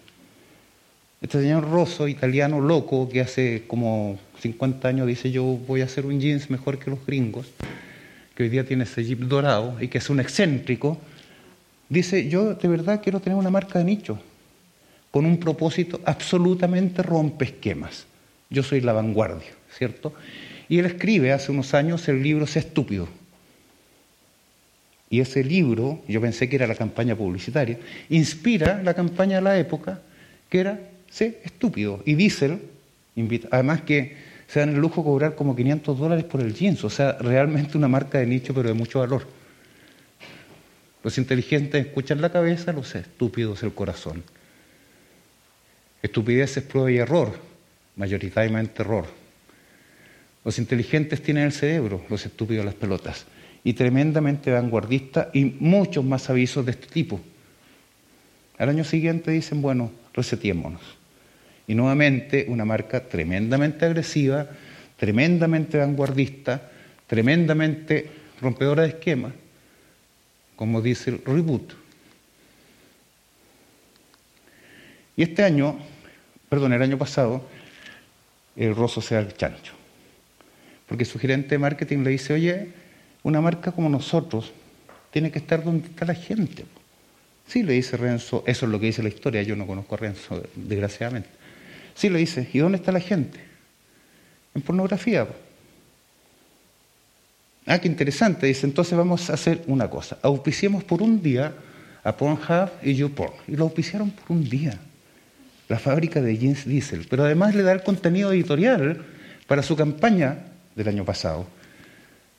Este 1.21 1.39
señor 1.39 1.69
Rosso, 1.69 2.07
italiano 2.07 2.59
loco, 2.59 3.07
que 3.07 3.21
hace 3.21 3.65
como 3.67 4.19
50 4.39 4.87
años 4.87 5.07
dice 5.07 5.29
yo 5.31 5.43
voy 5.43 5.81
a 5.81 5.85
hacer 5.85 6.05
un 6.05 6.19
jeans 6.19 6.49
mejor 6.49 6.79
que 6.79 6.89
los 6.89 7.05
gringos, 7.05 7.47
que 8.35 8.43
hoy 8.43 8.49
día 8.49 8.65
tiene 8.65 8.85
ese 8.85 9.03
jeep 9.03 9.19
dorado 9.19 9.77
y 9.79 9.87
que 9.87 9.99
es 9.99 10.09
un 10.09 10.19
excéntrico, 10.19 10.99
dice 11.89 12.27
yo 12.27 12.55
de 12.55 12.67
verdad 12.67 13.01
quiero 13.03 13.19
tener 13.19 13.37
una 13.37 13.51
marca 13.51 13.77
de 13.77 13.85
nicho, 13.85 14.19
con 15.11 15.25
un 15.25 15.39
propósito 15.39 16.01
absolutamente 16.05 17.03
rompe 17.03 17.45
esquemas. 17.45 18.07
Yo 18.51 18.61
soy 18.61 18.81
la 18.81 18.93
vanguardia, 18.93 19.49
¿cierto? 19.75 20.13
Y 20.69 20.77
él 20.77 20.85
escribe 20.85 21.31
hace 21.31 21.51
unos 21.51 21.73
años 21.73 22.07
el 22.07 22.21
libro 22.21 22.45
Sé 22.45 22.59
estúpido. 22.59 23.07
Y 25.09 25.19
ese 25.19 25.43
libro, 25.43 26.01
yo 26.07 26.21
pensé 26.21 26.47
que 26.47 26.57
era 26.57 26.67
la 26.67 26.75
campaña 26.75 27.15
publicitaria, 27.15 27.79
inspira 28.09 28.81
la 28.83 28.93
campaña 28.93 29.37
de 29.37 29.41
la 29.41 29.57
época, 29.57 30.01
que 30.49 30.59
era 30.59 30.79
Sé 31.09 31.39
estúpido. 31.43 32.01
Y 32.05 32.15
Diesel, 32.15 32.61
invita, 33.15 33.47
además 33.51 33.81
que 33.81 34.15
se 34.47 34.59
dan 34.59 34.69
el 34.69 34.79
lujo 34.79 35.01
de 35.01 35.05
cobrar 35.05 35.35
como 35.35 35.55
500 35.55 35.97
dólares 35.97 36.25
por 36.25 36.41
el 36.41 36.53
jeans, 36.53 36.83
o 36.83 36.89
sea, 36.89 37.17
realmente 37.19 37.77
una 37.77 37.87
marca 37.87 38.19
de 38.19 38.25
nicho, 38.25 38.53
pero 38.53 38.67
de 38.67 38.73
mucho 38.73 38.99
valor. 38.99 39.25
Los 41.03 41.17
inteligentes 41.17 41.85
escuchan 41.85 42.21
la 42.21 42.31
cabeza, 42.31 42.71
los 42.71 42.93
estúpidos 42.95 43.63
el 43.63 43.73
corazón. 43.73 44.23
Estupidez 46.01 46.57
es 46.57 46.63
prueba 46.63 46.91
y 46.91 46.97
error, 46.97 47.50
mayoritariamente 47.95 48.81
error. 48.81 49.05
Los 50.43 50.57
inteligentes 50.57 51.21
tienen 51.21 51.43
el 51.43 51.51
cerebro, 51.51 52.03
los 52.09 52.25
estúpidos 52.25 52.65
las 52.65 52.73
pelotas. 52.73 53.25
Y 53.63 53.73
tremendamente 53.73 54.51
vanguardista 54.51 55.29
y 55.33 55.45
muchos 55.45 56.03
más 56.03 56.29
avisos 56.29 56.65
de 56.65 56.71
este 56.71 56.87
tipo. 56.87 57.19
Al 58.57 58.69
año 58.69 58.83
siguiente 58.83 59.31
dicen, 59.31 59.61
bueno, 59.61 59.91
resetiémonos. 60.13 60.81
Y 61.67 61.75
nuevamente 61.75 62.45
una 62.47 62.65
marca 62.65 63.07
tremendamente 63.07 63.85
agresiva, 63.85 64.47
tremendamente 64.97 65.77
vanguardista, 65.77 66.71
tremendamente 67.07 68.09
rompedora 68.41 68.83
de 68.83 68.89
esquemas, 68.89 69.33
como 70.55 70.81
dice 70.81 71.11
el 71.11 71.21
reboot. 71.23 71.73
Y 75.15 75.23
este 75.23 75.43
año, 75.43 75.77
perdón, 76.49 76.73
el 76.73 76.81
año 76.81 76.97
pasado, 76.97 77.47
el 78.65 78.75
roso 78.75 79.01
sea 79.01 79.19
el 79.19 79.35
chancho. 79.35 79.73
Porque 80.87 81.05
su 81.05 81.19
gerente 81.19 81.49
de 81.49 81.59
marketing 81.59 81.99
le 81.99 82.11
dice, 82.11 82.33
oye, 82.33 82.69
una 83.23 83.41
marca 83.41 83.71
como 83.71 83.89
nosotros 83.89 84.51
tiene 85.11 85.31
que 85.31 85.39
estar 85.39 85.63
donde 85.63 85.87
está 85.87 86.05
la 86.05 86.15
gente. 86.15 86.65
Sí, 87.47 87.63
le 87.63 87.73
dice 87.73 87.97
Renzo, 87.97 88.43
eso 88.45 88.65
es 88.65 88.71
lo 88.71 88.79
que 88.79 88.87
dice 88.87 89.03
la 89.03 89.09
historia, 89.09 89.41
yo 89.43 89.55
no 89.55 89.67
conozco 89.67 89.95
a 89.95 89.97
Renzo, 89.97 90.43
desgraciadamente. 90.55 91.29
Sí, 91.95 92.09
le 92.09 92.19
dice, 92.19 92.47
¿y 92.53 92.59
dónde 92.59 92.77
está 92.77 92.91
la 92.91 92.99
gente? 92.99 93.39
En 94.53 94.61
pornografía. 94.61 95.27
Ah, 97.65 97.79
qué 97.79 97.87
interesante, 97.87 98.47
dice, 98.47 98.65
entonces 98.65 98.97
vamos 98.97 99.29
a 99.29 99.33
hacer 99.33 99.63
una 99.67 99.89
cosa, 99.89 100.17
auspiciemos 100.21 100.83
por 100.83 101.01
un 101.01 101.21
día 101.21 101.53
a 102.03 102.15
Pornhub 102.15 102.69
y 102.81 102.95
YouPorn. 102.95 103.33
Y 103.47 103.55
lo 103.55 103.65
auspiciaron 103.65 104.11
por 104.11 104.35
un 104.35 104.43
día. 104.49 104.79
La 105.71 105.79
fábrica 105.79 106.19
de 106.19 106.37
jeans 106.37 106.65
Diesel, 106.65 107.07
pero 107.09 107.23
además 107.23 107.55
le 107.55 107.63
da 107.63 107.71
el 107.71 107.81
contenido 107.81 108.33
editorial 108.33 109.05
para 109.47 109.63
su 109.63 109.77
campaña 109.77 110.37
del 110.75 110.89
año 110.89 111.05
pasado, 111.05 111.47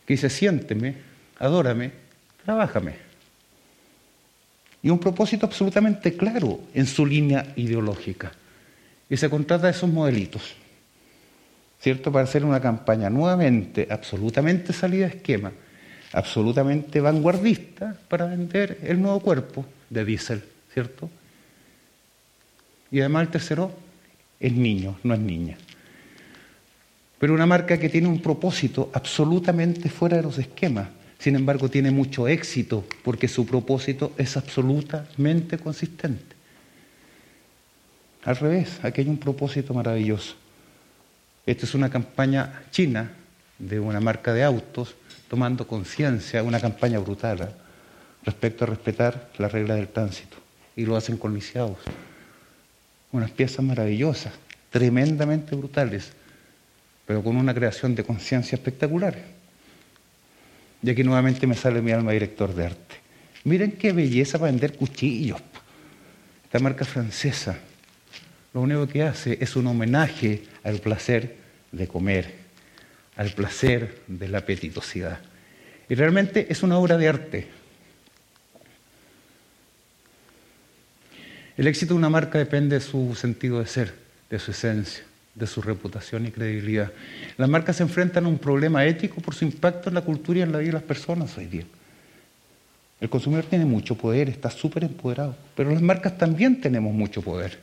que 0.05 0.13
dice, 0.13 0.29
siénteme, 0.29 0.97
adórame, 1.39 1.93
trabájame. 2.45 2.93
Y 4.83 4.91
un 4.91 4.99
propósito 4.99 5.47
absolutamente 5.47 6.15
claro 6.15 6.61
en 6.75 6.85
su 6.85 7.07
línea 7.07 7.55
ideológica. 7.57 8.33
Y 9.09 9.17
se 9.17 9.31
contrata 9.31 9.71
esos 9.71 9.89
modelitos, 9.89 10.55
¿cierto? 11.81 12.13
Para 12.13 12.25
hacer 12.25 12.45
una 12.45 12.61
campaña 12.61 13.09
nuevamente 13.09 13.89
absolutamente 13.91 14.75
salida 14.75 15.07
de 15.09 15.17
esquema, 15.17 15.53
absolutamente 16.13 17.01
vanguardista 17.01 17.97
para 18.09 18.27
vender 18.27 18.79
el 18.83 19.01
nuevo 19.01 19.21
cuerpo 19.21 19.65
de 19.89 20.05
diésel, 20.05 20.45
¿cierto? 20.75 21.09
Y 22.93 23.01
además 23.01 23.23
el 23.23 23.29
tercero 23.31 23.73
es 24.39 24.53
niño, 24.53 24.99
no 25.03 25.15
es 25.15 25.21
niña. 25.21 25.57
Pero 27.19 27.33
una 27.33 27.47
marca 27.47 27.79
que 27.79 27.89
tiene 27.89 28.07
un 28.07 28.21
propósito 28.21 28.91
absolutamente 28.93 29.89
fuera 29.89 30.19
de 30.19 30.23
los 30.23 30.39
esquemas, 30.39 30.89
sin 31.19 31.37
embargo 31.37 31.71
tiene 31.71 31.91
mucho 31.91 32.29
éxito 32.29 32.85
porque 33.03 33.29
su 33.29 33.47
propósito 33.47 34.13
es 34.19 34.37
absolutamente 34.37 35.57
consistente. 35.57 36.37
Al 38.25 38.37
revés, 38.37 38.79
aquí 38.83 39.01
hay 39.01 39.09
un 39.09 39.19
propósito 39.19 39.73
maravilloso. 39.73 40.35
Esta 41.47 41.65
es 41.65 41.75
una 41.75 41.91
campaña 41.91 42.65
china 42.71 43.11
de 43.59 43.81
una 43.81 44.01
marca 44.01 44.33
de 44.33 44.45
autos 44.45 44.95
tomando 45.29 45.67
conciencia, 45.67 46.43
una 46.43 46.61
campaña 46.61 46.99
brutal 46.99 47.41
¿eh? 47.41 47.49
respecto 48.25 48.65
a 48.65 48.69
respetar 48.69 49.31
las 49.39 49.51
reglas 49.51 49.79
del 49.79 49.89
tránsito. 49.89 50.37
Y 50.77 50.85
lo 50.85 50.97
hacen 50.97 51.17
con 51.17 51.35
lisiados. 51.35 51.79
Unas 53.13 53.31
piezas 53.31 53.65
maravillosas, 53.65 54.33
tremendamente 54.71 55.55
brutales, 55.55 56.13
pero 57.07 57.23
con 57.23 57.37
una 57.37 57.55
creación 57.55 57.95
de 57.95 58.05
conciencia 58.05 58.57
espectacular. 58.57 59.17
Y 60.83 60.91
aquí 60.91 61.05
nuevamente 61.05 61.47
me 61.47 61.55
sale 61.55 61.81
mi 61.81 61.93
alma 61.93 62.13
director 62.13 62.55
de 62.55 62.67
arte. 62.67 62.97
Miren 63.45 63.73
qué 63.73 63.93
belleza 63.93 64.39
para 64.39 64.51
vender 64.51 64.77
cuchillos. 64.77 65.41
Esta 66.45 66.59
marca 66.59 66.85
francesa 66.85 67.57
lo 68.55 68.61
único 68.61 68.87
que 68.87 69.03
hace 69.03 69.39
es 69.41 69.57
un 69.57 69.67
homenaje 69.67 70.43
al 70.63 70.79
placer 70.79 71.37
de 71.71 71.89
comer, 71.89 72.35
al 73.17 73.31
placer 73.31 74.03
de 74.07 74.29
la 74.29 74.39
apetitosidad. 74.39 75.21
Y 75.89 75.95
realmente 75.95 76.47
es 76.51 76.63
una 76.63 76.77
obra 76.79 76.99
de 76.99 77.09
arte. 77.09 77.49
El 81.57 81.67
éxito 81.67 81.93
de 81.93 81.99
una 81.99 82.09
marca 82.09 82.39
depende 82.39 82.77
de 82.77 82.81
su 82.81 83.15
sentido 83.15 83.61
de 83.61 83.67
ser, 83.67 83.95
de 84.31 84.39
su 84.39 84.53
esencia, 84.53 85.05
de 85.35 85.47
su 85.47 85.61
reputación 85.61 86.27
y 86.27 86.31
credibilidad. 86.31 86.91
Las 87.37 87.49
marcas 87.49 87.77
se 87.77 87.83
enfrentan 87.83 88.25
a 88.25 88.29
un 88.29 88.39
problema 88.39 88.87
ético 88.87 89.21
por 89.21 89.35
su 89.35 89.45
impacto 89.45 89.91
en 89.91 89.95
la 89.95 90.01
cultura 90.01 90.39
y 90.39 90.43
en 90.43 90.53
la 90.53 90.59
vida 90.59 90.69
de 90.69 90.73
las 90.75 90.83
personas 90.83 91.37
hoy 91.37 91.47
día. 91.47 91.65
El 93.03 93.11
consumidor 93.11 93.45
tiene 93.45 93.67
mucho 93.67 93.97
poder, 93.97 94.29
está 94.29 94.49
súper 94.49 94.85
empoderado, 94.85 95.37
pero 95.55 95.71
las 95.71 95.83
marcas 95.83 96.17
también 96.17 96.61
tenemos 96.61 96.95
mucho 96.95 97.21
poder. 97.21 97.59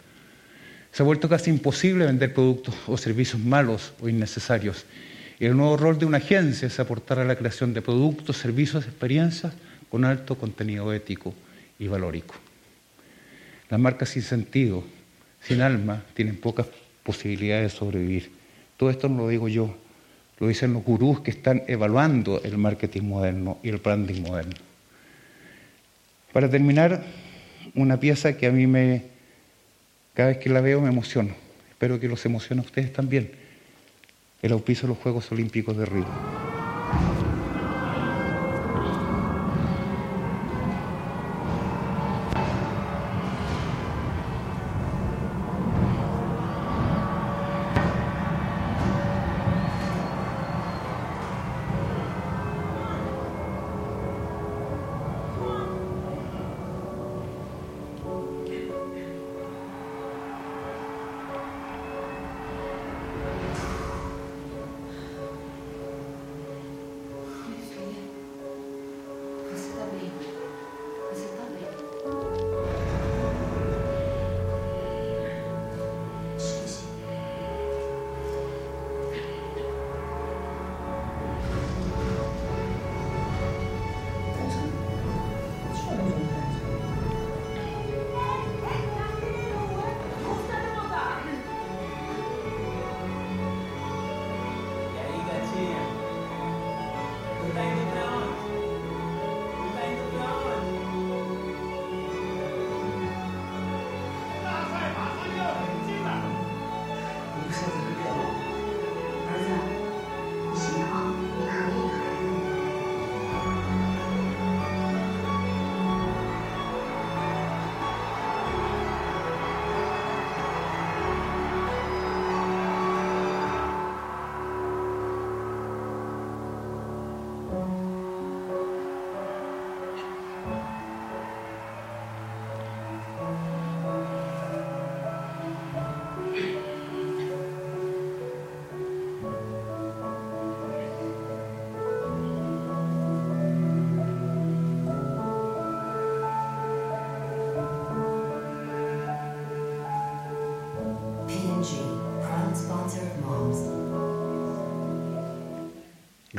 Se 0.91 1.01
ha 1.01 1.05
vuelto 1.05 1.29
casi 1.29 1.49
imposible 1.49 2.05
vender 2.05 2.33
productos 2.33 2.75
o 2.87 2.97
servicios 2.97 3.41
malos 3.41 3.93
o 4.01 4.09
innecesarios. 4.09 4.85
Y 5.39 5.45
el 5.45 5.55
nuevo 5.55 5.77
rol 5.77 5.97
de 5.97 6.05
una 6.05 6.17
agencia 6.17 6.67
es 6.67 6.79
aportar 6.79 7.19
a 7.19 7.23
la 7.23 7.37
creación 7.37 7.73
de 7.73 7.81
productos, 7.81 8.37
servicios, 8.37 8.85
experiencias 8.85 9.53
con 9.89 10.03
alto 10.03 10.35
contenido 10.35 10.91
ético 10.93 11.33
y 11.79 11.87
valórico. 11.87 12.35
Las 13.69 13.79
marcas 13.79 14.09
sin 14.09 14.23
sentido, 14.23 14.83
sin 15.41 15.61
alma, 15.61 16.03
tienen 16.13 16.37
pocas 16.37 16.67
posibilidades 17.03 17.71
de 17.71 17.77
sobrevivir. 17.77 18.31
Todo 18.77 18.89
esto 18.89 19.09
no 19.09 19.17
lo 19.17 19.27
digo 19.27 19.47
yo, 19.47 19.75
lo 20.39 20.47
dicen 20.47 20.73
los 20.73 20.83
gurús 20.83 21.21
que 21.21 21.31
están 21.31 21.63
evaluando 21.67 22.41
el 22.43 22.57
marketing 22.57 23.03
moderno 23.03 23.59
y 23.61 23.69
el 23.69 23.77
branding 23.77 24.21
moderno. 24.21 24.55
Para 26.33 26.49
terminar, 26.49 27.03
una 27.75 27.99
pieza 27.99 28.37
que 28.37 28.47
a 28.47 28.51
mí 28.51 28.67
me, 28.67 29.03
cada 30.13 30.29
vez 30.29 30.37
que 30.37 30.49
la 30.49 30.61
veo 30.61 30.81
me 30.81 30.89
emociono. 30.89 31.33
Espero 31.69 31.99
que 31.99 32.07
los 32.07 32.25
emocione 32.25 32.61
a 32.61 32.65
ustedes 32.65 32.91
también. 32.93 33.31
El 34.41 34.51
auspicio 34.53 34.83
de 34.83 34.89
los 34.89 34.97
Juegos 34.97 35.31
Olímpicos 35.31 35.77
de 35.77 35.85
Río. 35.85 36.58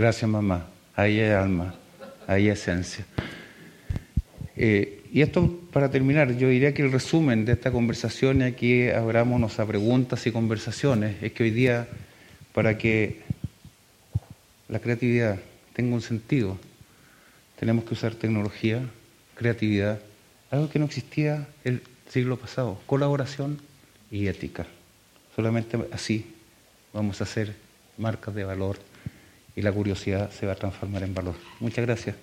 Gracias, 0.00 0.30
mamá. 0.30 0.66
Ahí 0.96 1.20
hay 1.20 1.32
alma, 1.32 1.74
ahí 2.26 2.44
hay 2.44 2.48
esencia. 2.48 3.04
Eh, 4.56 5.02
y 5.12 5.20
esto, 5.20 5.60
para 5.74 5.90
terminar, 5.90 6.34
yo 6.38 6.48
diría 6.48 6.72
que 6.72 6.80
el 6.80 6.90
resumen 6.90 7.44
de 7.44 7.52
esta 7.52 7.70
conversación, 7.70 8.40
y 8.40 8.44
aquí 8.44 8.88
abrámonos 8.88 9.60
a 9.60 9.66
preguntas 9.66 10.26
y 10.26 10.32
conversaciones, 10.32 11.22
es 11.22 11.32
que 11.32 11.42
hoy 11.42 11.50
día, 11.50 11.86
para 12.54 12.78
que 12.78 13.20
la 14.70 14.78
creatividad 14.78 15.38
tenga 15.74 15.94
un 15.94 16.00
sentido, 16.00 16.56
tenemos 17.58 17.84
que 17.84 17.92
usar 17.92 18.14
tecnología, 18.14 18.80
creatividad, 19.34 20.00
algo 20.50 20.70
que 20.70 20.78
no 20.78 20.86
existía 20.86 21.46
el 21.62 21.82
siglo 22.08 22.38
pasado, 22.38 22.80
colaboración 22.86 23.60
y 24.10 24.28
ética. 24.28 24.66
Solamente 25.36 25.78
así 25.92 26.34
vamos 26.94 27.20
a 27.20 27.24
hacer 27.24 27.54
marcas 27.98 28.34
de 28.34 28.44
valor 28.44 28.78
y 29.60 29.62
la 29.62 29.72
curiosidad 29.72 30.30
se 30.30 30.46
va 30.46 30.52
a 30.52 30.56
transformar 30.56 31.02
en 31.02 31.14
valor. 31.14 31.34
Muchas 31.60 31.84
gracias. 31.84 32.16